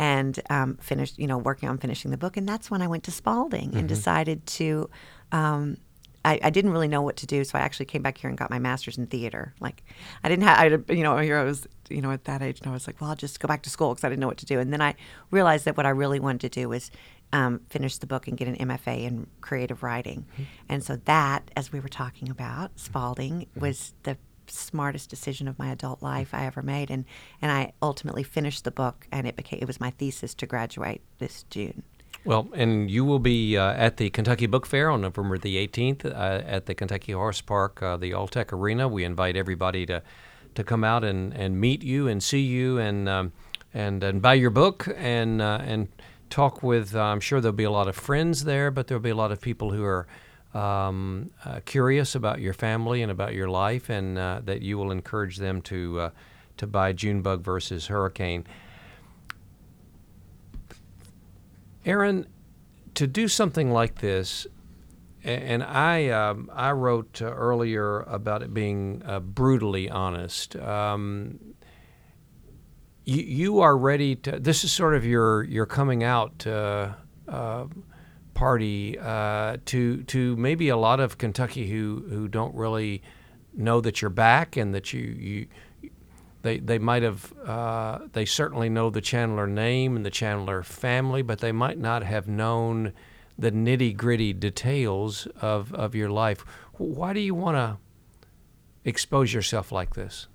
and 0.00 0.40
um, 0.48 0.78
finished, 0.80 1.18
you 1.18 1.26
know, 1.26 1.36
working 1.36 1.68
on 1.68 1.76
finishing 1.76 2.10
the 2.10 2.16
book. 2.16 2.38
And 2.38 2.48
that's 2.48 2.70
when 2.70 2.80
I 2.80 2.88
went 2.88 3.04
to 3.04 3.10
Spalding 3.10 3.76
and 3.76 3.86
decided 3.86 4.46
to. 4.46 4.88
Um, 5.30 5.76
I, 6.22 6.38
I 6.42 6.50
didn't 6.50 6.72
really 6.72 6.88
know 6.88 7.00
what 7.00 7.16
to 7.18 7.26
do, 7.26 7.44
so 7.44 7.58
I 7.58 7.62
actually 7.62 7.86
came 7.86 8.02
back 8.02 8.18
here 8.18 8.28
and 8.28 8.38
got 8.38 8.50
my 8.50 8.58
master's 8.58 8.98
in 8.98 9.06
theater. 9.06 9.54
Like, 9.58 9.82
I 10.22 10.28
didn't 10.28 10.44
have, 10.44 10.58
I, 10.58 10.92
you 10.92 11.02
know, 11.02 11.16
here 11.16 11.38
I 11.38 11.44
was, 11.44 11.66
you 11.88 12.02
know, 12.02 12.10
at 12.10 12.24
that 12.24 12.42
age, 12.42 12.60
and 12.60 12.68
I 12.68 12.72
was 12.72 12.86
like, 12.86 13.00
well, 13.00 13.08
I'll 13.08 13.16
just 13.16 13.40
go 13.40 13.48
back 13.48 13.62
to 13.62 13.70
school 13.70 13.90
because 13.90 14.04
I 14.04 14.10
didn't 14.10 14.20
know 14.20 14.26
what 14.26 14.36
to 14.38 14.44
do. 14.44 14.58
And 14.58 14.70
then 14.70 14.82
I 14.82 14.96
realized 15.30 15.64
that 15.64 15.78
what 15.78 15.86
I 15.86 15.90
really 15.90 16.20
wanted 16.20 16.42
to 16.42 16.60
do 16.60 16.68
was 16.68 16.90
um, 17.32 17.62
finish 17.70 17.96
the 17.96 18.06
book 18.06 18.28
and 18.28 18.36
get 18.36 18.48
an 18.48 18.56
MFA 18.56 19.04
in 19.04 19.28
creative 19.40 19.82
writing. 19.82 20.26
And 20.68 20.84
so 20.84 20.96
that, 20.96 21.50
as 21.56 21.72
we 21.72 21.80
were 21.80 21.88
talking 21.88 22.28
about, 22.28 22.78
Spalding 22.78 23.46
was 23.56 23.94
the 24.02 24.18
smartest 24.50 25.10
decision 25.10 25.48
of 25.48 25.58
my 25.58 25.70
adult 25.70 26.02
life 26.02 26.34
I 26.34 26.46
ever 26.46 26.62
made, 26.62 26.90
and 26.90 27.04
and 27.40 27.50
I 27.50 27.72
ultimately 27.82 28.22
finished 28.22 28.64
the 28.64 28.70
book, 28.70 29.06
and 29.12 29.26
it 29.26 29.36
became 29.36 29.60
it 29.60 29.66
was 29.66 29.80
my 29.80 29.90
thesis 29.90 30.34
to 30.34 30.46
graduate 30.46 31.02
this 31.18 31.44
June. 31.50 31.82
Well, 32.24 32.48
and 32.54 32.90
you 32.90 33.04
will 33.04 33.18
be 33.18 33.56
uh, 33.56 33.72
at 33.72 33.96
the 33.96 34.10
Kentucky 34.10 34.46
Book 34.46 34.66
Fair 34.66 34.90
on 34.90 35.00
November 35.00 35.38
the 35.38 35.56
18th 35.66 36.04
uh, 36.04 36.42
at 36.44 36.66
the 36.66 36.74
Kentucky 36.74 37.12
Horse 37.12 37.40
Park, 37.40 37.82
uh, 37.82 37.96
the 37.96 38.10
Alltech 38.10 38.52
Arena. 38.52 38.88
We 38.88 39.04
invite 39.04 39.36
everybody 39.36 39.86
to 39.86 40.02
to 40.54 40.64
come 40.64 40.82
out 40.82 41.04
and, 41.04 41.32
and 41.32 41.60
meet 41.60 41.82
you 41.82 42.08
and 42.08 42.22
see 42.22 42.40
you 42.40 42.78
and 42.78 43.08
um, 43.08 43.32
and 43.72 44.02
and 44.02 44.20
buy 44.20 44.34
your 44.34 44.50
book 44.50 44.88
and 44.96 45.40
uh, 45.40 45.60
and 45.62 45.88
talk 46.28 46.62
with. 46.62 46.94
Uh, 46.94 47.00
I'm 47.00 47.20
sure 47.20 47.40
there'll 47.40 47.56
be 47.56 47.64
a 47.64 47.70
lot 47.70 47.88
of 47.88 47.96
friends 47.96 48.44
there, 48.44 48.70
but 48.70 48.86
there'll 48.86 49.02
be 49.02 49.10
a 49.10 49.16
lot 49.16 49.32
of 49.32 49.40
people 49.40 49.70
who 49.70 49.84
are 49.84 50.06
um, 50.54 51.30
uh, 51.44 51.60
curious 51.64 52.14
about 52.14 52.40
your 52.40 52.52
family 52.52 53.02
and 53.02 53.10
about 53.10 53.34
your 53.34 53.48
life, 53.48 53.88
and 53.88 54.18
uh, 54.18 54.40
that 54.44 54.62
you 54.62 54.78
will 54.78 54.90
encourage 54.90 55.36
them 55.36 55.62
to 55.62 56.00
uh, 56.00 56.10
to 56.56 56.66
buy 56.66 56.92
Junebug 56.92 57.42
versus 57.42 57.86
Hurricane. 57.86 58.44
Erin, 61.86 62.26
to 62.94 63.06
do 63.06 63.28
something 63.28 63.70
like 63.70 64.00
this, 64.00 64.46
and 65.22 65.62
I 65.62 66.08
um, 66.08 66.50
I 66.52 66.72
wrote 66.72 67.22
uh, 67.22 67.26
earlier 67.26 68.00
about 68.00 68.42
it 68.42 68.52
being 68.52 69.02
uh, 69.06 69.20
brutally 69.20 69.88
honest. 69.88 70.56
Um, 70.56 71.38
you, 73.04 73.22
you 73.22 73.60
are 73.60 73.76
ready 73.76 74.16
to. 74.16 74.40
This 74.40 74.64
is 74.64 74.72
sort 74.72 74.94
of 74.94 75.04
your 75.04 75.44
your 75.44 75.66
coming 75.66 76.02
out 76.02 76.46
uh, 76.46 76.94
party 78.40 78.98
uh, 78.98 79.58
to 79.66 80.02
to 80.04 80.34
maybe 80.36 80.70
a 80.70 80.76
lot 80.76 80.98
of 80.98 81.18
Kentucky 81.18 81.68
who 81.68 82.02
who 82.08 82.26
don't 82.26 82.54
really 82.54 83.02
know 83.52 83.82
that 83.82 84.00
you're 84.00 84.08
back 84.08 84.56
and 84.56 84.74
that 84.74 84.94
you 84.94 85.02
you 85.02 85.46
they 86.40 86.58
they 86.58 86.78
might 86.78 87.02
have 87.02 87.34
uh, 87.46 87.98
they 88.14 88.24
certainly 88.24 88.70
know 88.70 88.88
the 88.88 89.02
Chandler 89.02 89.46
name 89.46 89.94
and 89.94 90.06
the 90.06 90.10
Chandler 90.10 90.62
family, 90.62 91.20
but 91.20 91.40
they 91.40 91.52
might 91.52 91.78
not 91.78 92.02
have 92.02 92.28
known 92.28 92.94
the 93.38 93.52
nitty 93.52 93.94
gritty 93.94 94.32
details 94.32 95.28
of, 95.40 95.74
of 95.74 95.94
your 95.94 96.10
life. 96.10 96.42
Why 96.78 97.12
do 97.12 97.20
you 97.20 97.34
want 97.34 97.56
to 97.56 97.78
expose 98.86 99.34
yourself 99.34 99.70
like 99.70 99.94
this? 99.94 100.28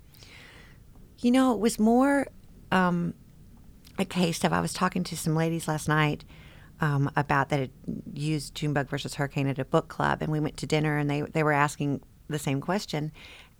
You 1.18 1.32
know, 1.32 1.52
it 1.54 1.58
was 1.58 1.80
more 1.80 2.28
um, 2.70 3.14
a 3.98 4.04
case 4.04 4.44
of 4.44 4.52
I 4.52 4.60
was 4.60 4.72
talking 4.72 5.02
to 5.04 5.16
some 5.16 5.34
ladies 5.34 5.66
last 5.66 5.88
night 5.88 6.24
um, 6.80 7.10
about 7.16 7.48
that 7.48 7.60
had 7.60 7.70
used 8.12 8.54
Junebug 8.54 8.88
versus 8.88 9.14
Hurricane 9.14 9.46
at 9.46 9.58
a 9.58 9.64
book 9.64 9.88
club, 9.88 10.22
and 10.22 10.30
we 10.30 10.40
went 10.40 10.56
to 10.58 10.66
dinner, 10.66 10.98
and 10.98 11.08
they 11.10 11.22
they 11.22 11.42
were 11.42 11.52
asking 11.52 12.02
the 12.28 12.38
same 12.38 12.60
question, 12.60 13.12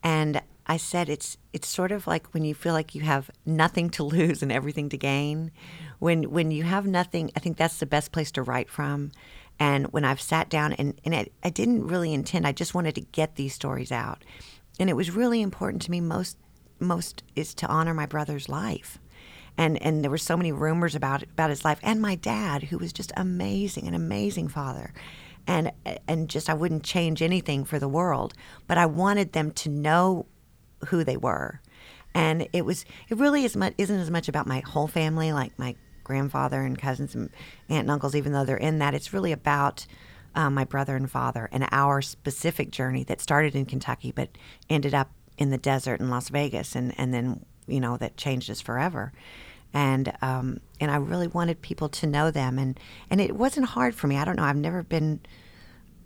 and 0.03 0.43
I 0.67 0.77
said 0.77 1.09
it's 1.09 1.39
it's 1.53 1.69
sort 1.69 1.93
of 1.93 2.07
like 2.07 2.33
when 2.35 2.45
you 2.45 2.55
feel 2.55 2.73
like 2.73 2.95
you 2.95 3.03
have 3.03 3.31
nothing 3.45 3.91
to 3.91 4.03
lose 4.17 4.43
and 4.43 4.53
everything 4.53 4.89
to 4.91 4.99
gain. 4.99 5.53
When 5.99 6.25
when 6.25 6.51
you 6.51 6.65
have 6.65 6.87
nothing, 6.87 7.31
I 7.37 7.41
think 7.41 7.57
that's 7.57 7.79
the 7.79 7.87
best 7.87 8.13
place 8.13 8.31
to 8.33 8.43
write 8.43 8.69
from. 8.69 9.13
And 9.59 9.87
when 9.93 10.05
I've 10.05 10.21
sat 10.21 10.51
down 10.51 10.75
and, 10.75 11.01
and 11.05 11.15
I, 11.15 11.29
I 11.43 11.49
didn't 11.49 11.87
really 11.87 12.13
intend, 12.13 12.47
I 12.47 12.53
just 12.53 12.75
wanted 12.75 12.95
to 12.97 13.01
get 13.01 13.37
these 13.37 13.55
stories 13.55 13.91
out. 13.91 14.23
And 14.79 14.91
it 14.91 14.97
was 14.97 15.11
really 15.11 15.41
important 15.41 15.81
to 15.83 15.91
me 15.91 16.01
most 16.01 16.37
most 16.79 17.23
is 17.35 17.55
to 17.55 17.67
honor 17.67 17.95
my 17.95 18.05
brother's 18.05 18.49
life. 18.49 18.99
And 19.59 19.81
and 19.83 20.03
there 20.03 20.11
were 20.11 20.19
so 20.19 20.37
many 20.37 20.53
rumors 20.53 20.95
about 20.95 21.23
about 21.23 21.51
his 21.51 21.65
life 21.65 21.79
and 21.83 22.01
my 22.01 22.15
dad, 22.15 22.65
who 22.65 22.79
was 22.79 22.93
just 22.93 23.13
amazing, 23.17 23.89
an 23.89 23.95
amazing 23.95 24.49
father 24.49 24.93
and 25.47 25.73
and 26.09 26.29
just 26.29 26.51
I 26.51 26.55
wouldn't 26.55 26.83
change 26.83 27.23
anything 27.23 27.65
for 27.65 27.79
the 27.79 27.89
world, 27.89 28.35
but 28.67 28.79
I 28.79 28.87
wanted 28.87 29.33
them 29.33 29.53
to 29.53 29.69
know 29.69 30.27
who 30.89 31.05
they 31.05 31.17
were. 31.17 31.61
And 32.15 32.49
it 32.53 32.65
was 32.65 32.85
it 33.09 33.19
really 33.19 33.45
is 33.45 33.57
much, 33.57 33.75
isn't 33.79 33.99
as 33.99 34.11
much 34.11 34.29
about 34.29 34.47
my 34.47 34.61
whole 34.61 34.89
family, 34.89 35.33
like 35.33 35.59
my 35.59 35.77
grandfather 36.03 36.63
and 36.63 36.79
cousins 36.79 37.15
and 37.15 37.31
aunt 37.69 37.83
and 37.83 37.91
uncles, 37.91 38.15
even 38.15 38.33
though 38.33 38.45
they're 38.45 38.57
in 38.57 38.79
that. 38.79 38.95
It's 38.95 39.13
really 39.13 39.33
about 39.33 39.87
uh, 40.35 40.51
my 40.51 40.65
brother 40.65 40.97
and 40.97 41.11
father 41.11 41.49
and 41.53 41.67
our 41.73 42.03
specific 42.03 42.71
journey 42.71 43.05
that 43.05 43.21
started 43.21 43.55
in 43.55 43.67
Kentucky 43.67 44.13
but 44.13 44.31
ended 44.69 44.95
up 44.95 45.11
in 45.39 45.51
the 45.51 45.59
desert 45.59 46.01
in 46.01 46.11
Las 46.11 46.29
Vegas, 46.31 46.75
and 46.75 46.95
and 46.99 47.13
then 47.13 47.45
you 47.67 47.81
know 47.81 47.97
that 47.97 48.17
changed 48.17 48.51
us 48.51 48.61
forever. 48.61 49.13
And 49.75 50.13
um, 50.23 50.61
and 50.81 50.91
I 50.91 50.97
really 50.97 51.27
wanted 51.27 51.61
people 51.61 51.89
to 51.91 52.07
know 52.07 52.31
them, 52.31 52.59
and 52.59 52.79
and 53.11 53.21
it 53.21 53.37
wasn't 53.37 53.67
hard 53.67 53.95
for 53.95 54.07
me. 54.07 54.17
I 54.17 54.25
don't 54.25 54.37
know. 54.37 54.45
I've 54.45 54.57
never 54.57 54.83
been. 54.83 55.21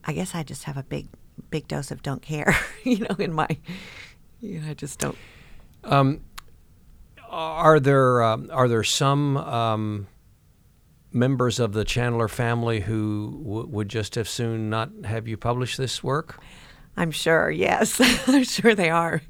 I 0.04 0.12
guess 0.12 0.34
I 0.34 0.42
just 0.42 0.64
have 0.64 0.76
a 0.76 0.82
big 0.82 1.08
big 1.50 1.68
dose 1.68 1.90
of 1.90 2.02
don't 2.02 2.22
care, 2.22 2.56
you 2.84 2.98
know, 2.98 3.16
in 3.18 3.32
my 3.32 3.48
you 4.40 4.60
know, 4.60 4.70
I 4.70 4.74
just 4.74 4.98
don't. 4.98 5.16
Um, 5.84 6.20
are 7.28 7.80
there 7.80 8.22
um, 8.22 8.50
are 8.52 8.68
there 8.68 8.84
some 8.84 9.36
um, 9.36 10.06
members 11.12 11.60
of 11.60 11.72
the 11.72 11.84
Chandler 11.84 12.28
family 12.28 12.80
who 12.80 13.40
w- 13.44 13.66
would 13.68 13.88
just 13.88 14.16
as 14.16 14.28
soon 14.28 14.70
not 14.70 14.90
have 15.04 15.28
you 15.28 15.36
publish 15.36 15.76
this 15.76 16.02
work? 16.02 16.42
I'm 16.96 17.10
sure. 17.10 17.50
Yes, 17.50 18.00
I'm 18.28 18.44
sure 18.44 18.74
they 18.74 18.90
are. 18.90 19.22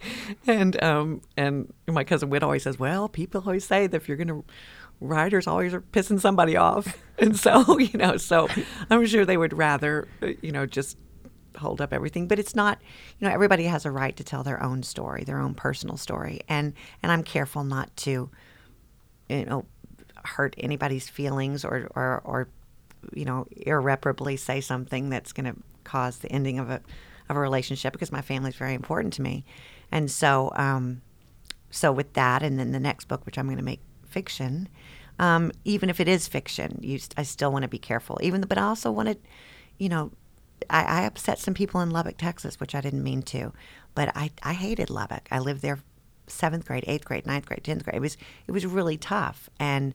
And 0.47 0.83
um, 0.83 1.23
and 1.37 1.73
my 1.87 2.05
cousin 2.05 2.31
Whit 2.31 2.43
always 2.43 2.63
says, 2.63 2.79
"Well, 2.79 3.09
people 3.09 3.43
always 3.45 3.65
say 3.65 3.87
that 3.87 3.97
if 3.97 4.09
you're 4.09 4.17
going 4.17 4.29
to." 4.29 4.45
Writers 5.03 5.47
always 5.47 5.73
are 5.73 5.81
pissing 5.81 6.21
somebody 6.21 6.59
off, 6.59 6.99
and 7.19 7.35
so 7.35 7.79
you 7.79 7.99
know, 7.99 8.19
so 8.19 8.49
I'm 8.91 9.07
sure 9.07 9.25
they 9.25 9.39
would 9.39 9.57
rather, 9.57 10.07
uh, 10.21 10.33
you 10.43 10.53
know, 10.53 10.67
just 10.67 10.99
hold 11.57 11.81
up 11.81 11.93
everything 11.93 12.29
but 12.29 12.39
it's 12.39 12.55
not 12.55 12.79
you 13.19 13.27
know 13.27 13.35
everybody 13.35 13.65
has 13.65 13.85
a 13.85 13.91
right 13.91 14.17
to 14.17 14.23
tell 14.23 14.45
their 14.45 14.63
own 14.63 14.85
story 14.85 15.25
their 15.25 15.41
own 15.41 15.53
personal 15.53 15.97
story 15.97 16.41
and 16.49 16.73
and 17.03 17.11
i'm 17.11 17.25
careful 17.25 17.65
not 17.65 17.95
to 17.97 18.31
you 19.29 19.45
know 19.45 19.65
hurt 20.25 20.55
anybody's 20.59 21.09
feelings 21.09 21.65
or 21.65 21.89
or, 21.97 22.23
or 22.25 22.49
you 23.13 23.25
know 23.25 23.47
irreparably 23.57 24.37
say 24.37 24.61
something 24.61 25.11
that's 25.11 25.33
going 25.33 25.53
to 25.53 25.61
cause 25.83 26.19
the 26.19 26.31
ending 26.31 26.59
of 26.59 26.71
a 26.71 26.81
of 27.31 27.37
a 27.37 27.41
relationship 27.41 27.93
because 27.93 28.13
my 28.13 28.21
family 28.21 28.51
is 28.51 28.57
very 28.57 28.75
important 28.75 29.13
to 29.15 29.23
me 29.23 29.45
and 29.91 30.11
so 30.11 30.53
um 30.57 31.01
so 31.71 31.93
with 31.93 32.13
that 32.15 32.43
and 32.43 32.59
then 32.59 32.73
the 32.73 32.81
next 32.81 33.07
book 33.07 33.25
which 33.25 33.39
i'm 33.39 33.47
going 33.47 33.57
to 33.57 33.63
make 33.63 33.81
fiction 34.07 34.69
um, 35.19 35.53
even 35.67 35.91
if 35.91 36.01
it 36.01 36.09
is 36.09 36.27
fiction 36.27 36.79
you, 36.83 36.99
i 37.17 37.23
still 37.23 37.53
want 37.53 37.63
to 37.63 37.69
be 37.69 37.79
careful 37.79 38.19
even 38.23 38.41
but 38.43 38.59
i 38.59 38.63
also 38.63 38.91
want 38.91 39.09
to 39.09 39.17
you 39.79 39.89
know 39.89 40.11
I, 40.69 40.83
I 40.83 41.03
upset 41.05 41.39
some 41.39 41.55
people 41.55 41.81
in 41.81 41.89
Lubbock, 41.89 42.19
Texas, 42.19 42.61
which 42.61 42.75
I 42.75 42.83
didn't 42.83 43.03
mean 43.03 43.23
to, 43.23 43.55
but 43.95 44.15
I, 44.15 44.31
I 44.43 44.53
hated 44.53 44.91
Lubbock. 44.91 45.27
I 45.31 45.39
lived 45.39 45.63
there 45.63 45.79
seventh 46.27 46.67
grade, 46.67 46.85
eighth 46.87 47.05
grade, 47.05 47.27
ninth 47.27 47.47
grade, 47.47 47.65
tenth 47.65 47.85
grade. 47.85 47.97
It 47.97 48.01
was 48.01 48.17
it 48.47 48.53
was 48.53 48.67
really 48.67 48.97
tough, 48.97 49.49
and 49.59 49.95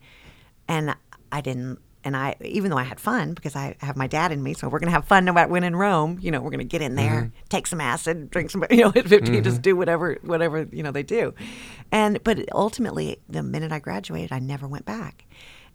and 0.68 0.96
I 1.32 1.42
didn't. 1.42 1.80
And 2.06 2.16
I, 2.16 2.36
even 2.42 2.70
though 2.70 2.78
I 2.78 2.84
had 2.84 3.00
fun 3.00 3.34
because 3.34 3.56
I 3.56 3.76
have 3.80 3.98
my 3.98 4.06
dad 4.06 4.32
in 4.32 4.44
me, 4.44 4.54
so 4.54 4.70
we're 4.70 4.80
gonna 4.80 4.92
have 4.92 5.06
fun 5.06 5.26
no 5.26 5.34
matter 5.34 5.52
when 5.52 5.64
in 5.64 5.76
Rome. 5.76 6.20
You 6.22 6.30
know, 6.30 6.40
we're 6.40 6.52
gonna 6.52 6.64
get 6.64 6.84
in 6.84 6.96
there, 6.96 7.24
mm-hmm. 7.24 7.48
take 7.50 7.66
some 7.66 7.82
acid, 7.82 8.30
drink 8.30 8.52
some, 8.52 8.64
you 8.72 8.84
know, 8.84 8.94
at 8.96 9.08
15, 9.08 9.20
mm-hmm. 9.20 9.44
just 9.44 9.64
do 9.64 9.76
whatever, 9.76 10.18
whatever 10.22 10.68
you 10.72 10.84
know 10.84 10.92
they 10.92 11.04
do. 11.04 11.34
And 11.92 12.24
but 12.24 12.40
ultimately, 12.54 13.18
the 13.28 13.42
minute 13.42 13.72
I 13.72 13.80
graduated, 13.80 14.32
I 14.32 14.40
never 14.40 14.68
went 14.68 14.86
back, 14.86 15.26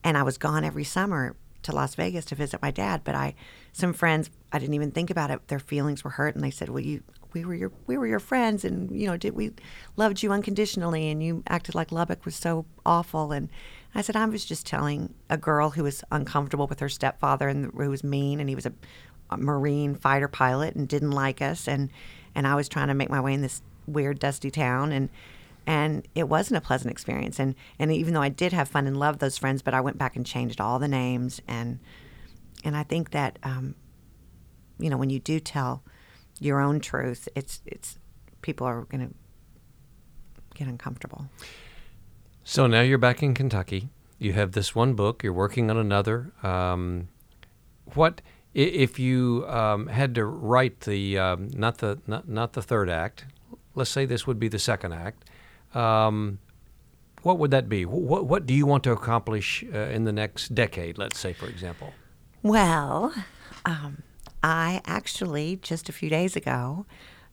and 0.04 0.16
I 0.16 0.22
was 0.22 0.38
gone 0.38 0.64
every 0.64 0.84
summer 0.84 1.34
to 1.62 1.72
Las 1.72 1.94
Vegas 1.94 2.24
to 2.26 2.34
visit 2.34 2.62
my 2.62 2.70
dad. 2.70 3.02
But 3.04 3.14
I, 3.14 3.34
some 3.72 3.92
friends, 3.92 4.30
I 4.52 4.58
didn't 4.58 4.74
even 4.74 4.92
think 4.92 5.10
about 5.10 5.30
it. 5.30 5.48
Their 5.48 5.58
feelings 5.58 6.04
were 6.04 6.10
hurt, 6.10 6.34
and 6.34 6.44
they 6.44 6.50
said, 6.50 6.68
"Well, 6.68 6.82
you, 6.82 7.02
we 7.32 7.44
were 7.44 7.54
your, 7.54 7.72
we 7.86 7.98
were 7.98 8.06
your 8.06 8.20
friends, 8.20 8.64
and 8.64 8.90
you 8.98 9.06
know, 9.06 9.16
did 9.16 9.34
we 9.34 9.52
loved 9.96 10.22
you 10.22 10.32
unconditionally, 10.32 11.10
and 11.10 11.22
you 11.22 11.42
acted 11.48 11.74
like 11.74 11.92
Lubbock 11.92 12.24
was 12.24 12.36
so 12.36 12.66
awful." 12.86 13.32
And 13.32 13.48
I 13.94 14.02
said, 14.02 14.16
I 14.16 14.24
was 14.26 14.44
just 14.44 14.66
telling 14.66 15.14
a 15.28 15.36
girl 15.36 15.70
who 15.70 15.82
was 15.82 16.04
uncomfortable 16.12 16.66
with 16.66 16.80
her 16.80 16.88
stepfather 16.88 17.48
and 17.48 17.72
who 17.74 17.90
was 17.90 18.04
mean, 18.04 18.40
and 18.40 18.48
he 18.48 18.54
was 18.54 18.66
a, 18.66 18.72
Marine 19.36 19.94
fighter 19.94 20.26
pilot 20.26 20.74
and 20.74 20.88
didn't 20.88 21.12
like 21.12 21.40
us, 21.40 21.68
and 21.68 21.90
and 22.34 22.48
I 22.48 22.56
was 22.56 22.68
trying 22.68 22.88
to 22.88 22.94
make 22.94 23.10
my 23.10 23.20
way 23.20 23.32
in 23.32 23.42
this 23.42 23.62
weird, 23.86 24.18
dusty 24.18 24.50
town, 24.50 24.90
and 24.90 25.08
and 25.68 26.06
it 26.16 26.28
wasn't 26.28 26.58
a 26.58 26.60
pleasant 26.60 26.90
experience. 26.90 27.38
And 27.38 27.54
and 27.78 27.92
even 27.92 28.12
though 28.12 28.22
I 28.22 28.28
did 28.28 28.52
have 28.52 28.68
fun 28.68 28.88
and 28.88 28.96
love 28.96 29.20
those 29.20 29.38
friends, 29.38 29.62
but 29.62 29.72
I 29.72 29.80
went 29.80 29.98
back 29.98 30.16
and 30.16 30.26
changed 30.26 30.60
all 30.60 30.80
the 30.80 30.88
names 30.88 31.40
and 31.46 31.78
and 32.64 32.76
I 32.76 32.82
think 32.82 33.10
that 33.10 33.38
um, 33.42 33.74
you 34.78 34.90
know 34.90 34.96
when 34.96 35.10
you 35.10 35.20
do 35.20 35.40
tell 35.40 35.82
your 36.40 36.60
own 36.60 36.80
truth, 36.80 37.28
it's 37.34 37.62
it's 37.66 37.98
people 38.42 38.66
are 38.66 38.82
going 38.84 39.06
to 39.08 39.14
get 40.54 40.68
uncomfortable. 40.68 41.28
So 42.50 42.66
now 42.66 42.80
you're 42.80 42.98
back 42.98 43.22
in 43.22 43.32
Kentucky. 43.32 43.90
You 44.18 44.32
have 44.32 44.50
this 44.50 44.74
one 44.74 44.94
book. 44.94 45.22
You're 45.22 45.32
working 45.32 45.70
on 45.70 45.76
another. 45.76 46.32
Um, 46.42 47.06
what 47.94 48.22
if 48.54 48.98
you 48.98 49.44
um, 49.46 49.86
had 49.86 50.16
to 50.16 50.24
write 50.24 50.80
the 50.80 51.16
um, 51.16 51.50
not 51.54 51.78
the 51.78 52.00
not, 52.08 52.28
not 52.28 52.54
the 52.54 52.60
third 52.60 52.90
act? 52.90 53.24
Let's 53.76 53.90
say 53.90 54.04
this 54.04 54.26
would 54.26 54.40
be 54.40 54.48
the 54.48 54.58
second 54.58 54.94
act. 54.94 55.30
Um, 55.76 56.40
what 57.22 57.38
would 57.38 57.52
that 57.52 57.68
be? 57.68 57.84
What, 57.84 58.26
what 58.26 58.46
do 58.46 58.54
you 58.54 58.66
want 58.66 58.82
to 58.82 58.90
accomplish 58.90 59.62
uh, 59.72 59.78
in 59.78 60.02
the 60.02 60.12
next 60.12 60.52
decade, 60.52 60.98
let's 60.98 61.20
say, 61.20 61.32
for 61.32 61.46
example? 61.46 61.94
Well, 62.42 63.14
um, 63.64 64.02
I 64.42 64.80
actually, 64.86 65.60
just 65.62 65.88
a 65.88 65.92
few 65.92 66.10
days 66.10 66.34
ago, 66.34 66.84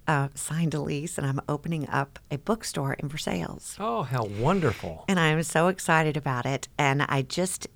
uh, 0.08 0.30
signed 0.34 0.74
a 0.74 0.80
lease 0.80 1.17
and 1.17 1.28
I'm 1.28 1.41
opening 1.50 1.88
up 1.89 2.20
a 2.32 2.38
bookstore 2.38 2.93
in 2.93 3.10
Versailles. 3.10 3.76
Oh, 3.80 4.04
how 4.04 4.24
wonderful. 4.24 5.04
And 5.08 5.20
I 5.20 5.28
am 5.28 5.43
so 5.43 5.67
excited 5.67 6.15
about 6.15 6.46
it. 6.46 6.70
And 6.78 7.04
I 7.04 7.24
just, 7.24 7.67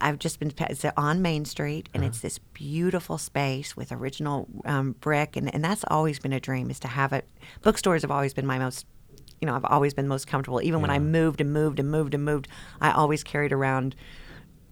I've 0.00 0.18
just 0.18 0.38
been, 0.38 0.52
it's 0.58 0.84
on 0.96 1.20
Main 1.20 1.44
Street 1.44 1.88
and 1.92 2.02
uh-huh. 2.02 2.08
it's 2.08 2.20
this 2.20 2.38
beautiful 2.38 3.18
space 3.18 3.76
with 3.76 3.92
original 3.92 4.48
um, 4.64 4.92
brick. 4.92 5.36
And, 5.36 5.54
and 5.54 5.62
that's 5.62 5.84
always 5.88 6.18
been 6.18 6.32
a 6.32 6.40
dream 6.40 6.70
is 6.70 6.80
to 6.80 6.88
have 6.88 7.12
it. 7.12 7.28
Bookstores 7.62 8.02
have 8.02 8.10
always 8.10 8.32
been 8.32 8.46
my 8.46 8.58
most 8.58 8.86
you 9.40 9.46
know, 9.46 9.56
I've 9.56 9.64
always 9.66 9.92
been 9.92 10.08
most 10.08 10.26
comfortable. 10.26 10.62
Even 10.62 10.78
yeah. 10.78 10.82
when 10.82 10.90
I 10.90 10.98
moved 10.98 11.40
and 11.40 11.52
moved 11.52 11.78
and 11.78 11.90
moved 11.90 12.14
and 12.14 12.24
moved, 12.24 12.48
I 12.80 12.92
always 12.92 13.22
carried 13.22 13.52
around 13.52 13.94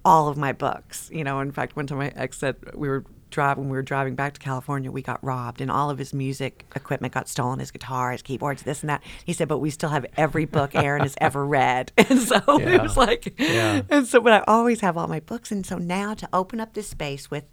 all 0.03 0.29
of 0.29 0.39
my 0.39 0.53
books. 0.53 1.11
You 1.13 1.25
know, 1.25 1.41
in 1.41 1.53
fact, 1.53 1.77
one 1.77 1.87
time 1.87 1.99
my 1.99 2.13
ex 2.17 2.39
said 2.39 2.57
we 2.75 2.89
were 2.89 3.05
driving, 3.33 3.65
when 3.65 3.71
we 3.71 3.77
were 3.77 3.83
driving 3.83 4.15
back 4.15 4.35
to 4.35 4.41
California, 4.41 4.93
we 4.93 5.03
got 5.03 5.23
robbed, 5.25 5.61
and 5.61 5.71
all 5.71 5.91
of 5.91 5.99
his 5.99 6.15
music 6.15 6.65
equipment 6.77 7.13
got 7.13 7.29
stolen, 7.29 7.59
his 7.59 7.73
guitar, 7.73 8.13
his 8.13 8.23
keyboards, 8.23 8.63
this 8.63 8.83
and 8.83 8.91
that. 8.91 9.03
He 9.25 9.33
said, 9.33 9.49
but 9.49 9.59
we 9.59 9.71
still 9.71 9.89
have 9.89 10.07
every 10.17 10.45
book 10.45 10.75
Erin 10.77 11.03
has 11.03 11.17
ever 11.21 11.45
read, 11.45 11.91
and 11.99 12.21
so 12.21 12.41
Yeah. 12.61 12.69
it 12.77 12.83
was 12.83 12.97
like, 12.97 13.35
Yeah. 13.39 13.83
and 13.91 14.07
so, 14.07 14.21
but 14.21 14.33
I 14.33 14.45
always 14.47 14.81
have 14.83 14.97
all 14.97 15.09
my 15.09 15.19
books, 15.21 15.51
and 15.51 15.67
so 15.67 15.79
now 15.79 16.15
to 16.15 16.29
open 16.33 16.61
up 16.61 16.75
this 16.75 16.89
space 16.89 17.31
with 17.31 17.45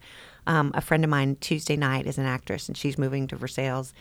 um, 0.45 0.71
a 0.75 0.81
friend 0.81 1.03
of 1.03 1.09
mine, 1.09 1.37
Tuesday 1.41 1.75
night 1.75 2.05
is 2.05 2.17
an 2.19 2.25
actress, 2.25 2.67
and 2.67 2.77
she's 2.77 2.97
moving 2.97 3.25
to 3.27 3.35
Versailles 3.35 3.91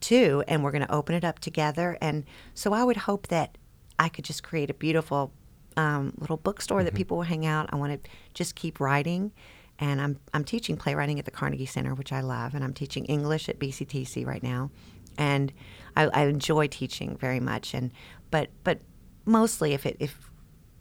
too, 0.00 0.42
and 0.48 0.62
we're 0.64 0.72
going 0.72 0.86
to 0.86 0.92
open 0.94 1.14
it 1.14 1.24
up 1.24 1.38
together, 1.38 1.96
and 2.00 2.24
so 2.54 2.72
I 2.72 2.84
would 2.84 2.96
hope 2.96 3.28
that 3.28 3.56
I 3.98 4.08
could 4.08 4.24
just 4.24 4.42
create 4.42 4.70
a 4.70 4.74
beautiful 4.74 5.32
um, 5.76 6.12
little 6.18 6.36
bookstore 6.36 6.84
that 6.84 6.94
people 6.94 7.16
will 7.16 7.24
hang 7.24 7.46
out. 7.46 7.68
I 7.72 7.76
want 7.76 8.02
to 8.04 8.10
just 8.34 8.54
keep 8.54 8.80
writing, 8.80 9.32
and 9.78 10.00
I'm 10.00 10.18
I'm 10.32 10.44
teaching 10.44 10.76
playwriting 10.76 11.18
at 11.18 11.24
the 11.24 11.30
Carnegie 11.30 11.66
Center, 11.66 11.94
which 11.94 12.12
I 12.12 12.20
love, 12.20 12.54
and 12.54 12.62
I'm 12.62 12.74
teaching 12.74 13.04
English 13.06 13.48
at 13.48 13.58
BCTC 13.58 14.26
right 14.26 14.42
now, 14.42 14.70
and 15.18 15.52
I, 15.96 16.04
I 16.06 16.24
enjoy 16.26 16.68
teaching 16.68 17.16
very 17.16 17.40
much. 17.40 17.74
And 17.74 17.90
but 18.30 18.50
but 18.62 18.80
mostly, 19.24 19.72
if 19.72 19.86
it 19.86 19.96
if 19.98 20.30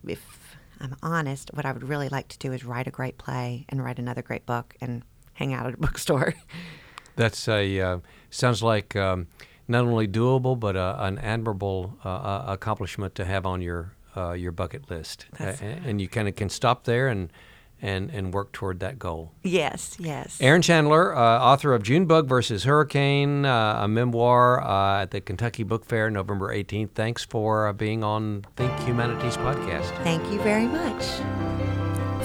if 0.08 0.58
I'm 0.79 0.95
honest, 1.01 1.51
what 1.53 1.65
I 1.65 1.71
would 1.71 1.88
really 1.88 2.10
like 2.10 2.27
to 2.29 2.38
do 2.38 2.51
is 2.51 2.65
write 2.65 2.88
a 2.88 2.91
great 2.91 3.17
play 3.17 3.65
and 3.69 3.84
write 3.84 3.99
another 3.99 4.21
great 4.21 4.45
book 4.45 4.75
and 4.82 5.03
hang 5.34 5.53
out 5.53 5.65
at 5.65 5.73
a 5.73 5.77
bookstore. 5.86 6.34
That's 7.15 7.47
a 7.47 7.79
uh, 7.79 7.99
sounds 8.29 8.62
like 8.62 8.95
um, 8.95 9.27
not 9.67 9.86
only 9.86 10.08
doable 10.08 10.60
but 10.60 10.75
uh, 10.75 10.97
an 10.99 11.17
admirable 11.19 11.97
uh, 12.03 12.10
uh, 12.10 12.45
accomplishment 12.47 13.15
to 13.15 13.25
have 13.25 13.45
on 13.45 13.62
your 13.62 13.93
uh, 14.15 14.34
your 14.34 14.51
bucket 14.51 14.91
list, 14.91 15.25
and 15.39 15.99
you 15.99 16.08
kind 16.08 16.27
of 16.27 16.36
can 16.36 16.49
stop 16.49 16.84
there 16.84 17.08
and 17.08 17.32
and 17.84 18.10
and 18.12 18.34
work 18.34 18.52
toward 18.54 18.80
that 18.80 18.98
goal. 18.98 19.34
yes, 19.43 19.96
yes. 20.00 20.38
Erin 20.41 20.62
Chandler, 20.62 21.15
uh, 21.15 21.19
author 21.19 21.74
of 21.74 21.84
Junebug 21.84 22.28
versus 22.28 22.63
Hurricane, 22.63 23.46
uh, 23.46 23.82
a 23.84 23.88
memoir 23.88 24.63
uh, 24.63 25.02
at 25.02 25.12
the 25.12 25.22
Kentucky 25.22 25.63
Book 25.63 25.86
Fair, 25.86 26.10
November 26.10 26.56
18th. 26.56 26.91
Thanks 26.96 27.26
for 27.26 27.67
uh, 27.67 27.74
being 27.74 28.04
on 28.04 28.46
Think 28.56 28.72
Humanities 28.80 29.38
podcast. 29.38 29.91
Thank 30.04 30.24
you 30.32 30.39
very 30.41 30.65
much. 30.65 31.04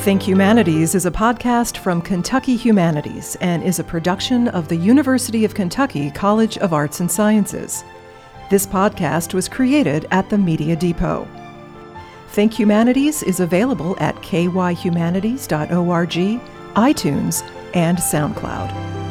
Think 0.02 0.22
Humanities 0.22 0.94
is 0.94 1.06
a 1.06 1.10
podcast 1.10 1.78
from 1.78 2.00
Kentucky 2.00 2.56
Humanities 2.56 3.36
and 3.40 3.64
is 3.64 3.80
a 3.80 3.84
production 3.84 4.46
of 4.48 4.68
the 4.68 4.76
University 4.76 5.44
of 5.44 5.54
Kentucky 5.54 6.12
College 6.12 6.56
of 6.58 6.72
Arts 6.72 7.00
and 7.00 7.10
Sciences. 7.10 7.82
This 8.48 8.64
podcast 8.64 9.34
was 9.34 9.48
created 9.48 10.06
at 10.12 10.30
the 10.30 10.38
Media 10.38 10.76
Depot. 10.76 11.26
Think 12.28 12.58
Humanities 12.58 13.22
is 13.22 13.40
available 13.40 13.96
at 13.98 14.14
kyhumanities.org, 14.16 16.40
iTunes, 16.74 17.42
and 17.74 17.98
SoundCloud. 17.98 19.07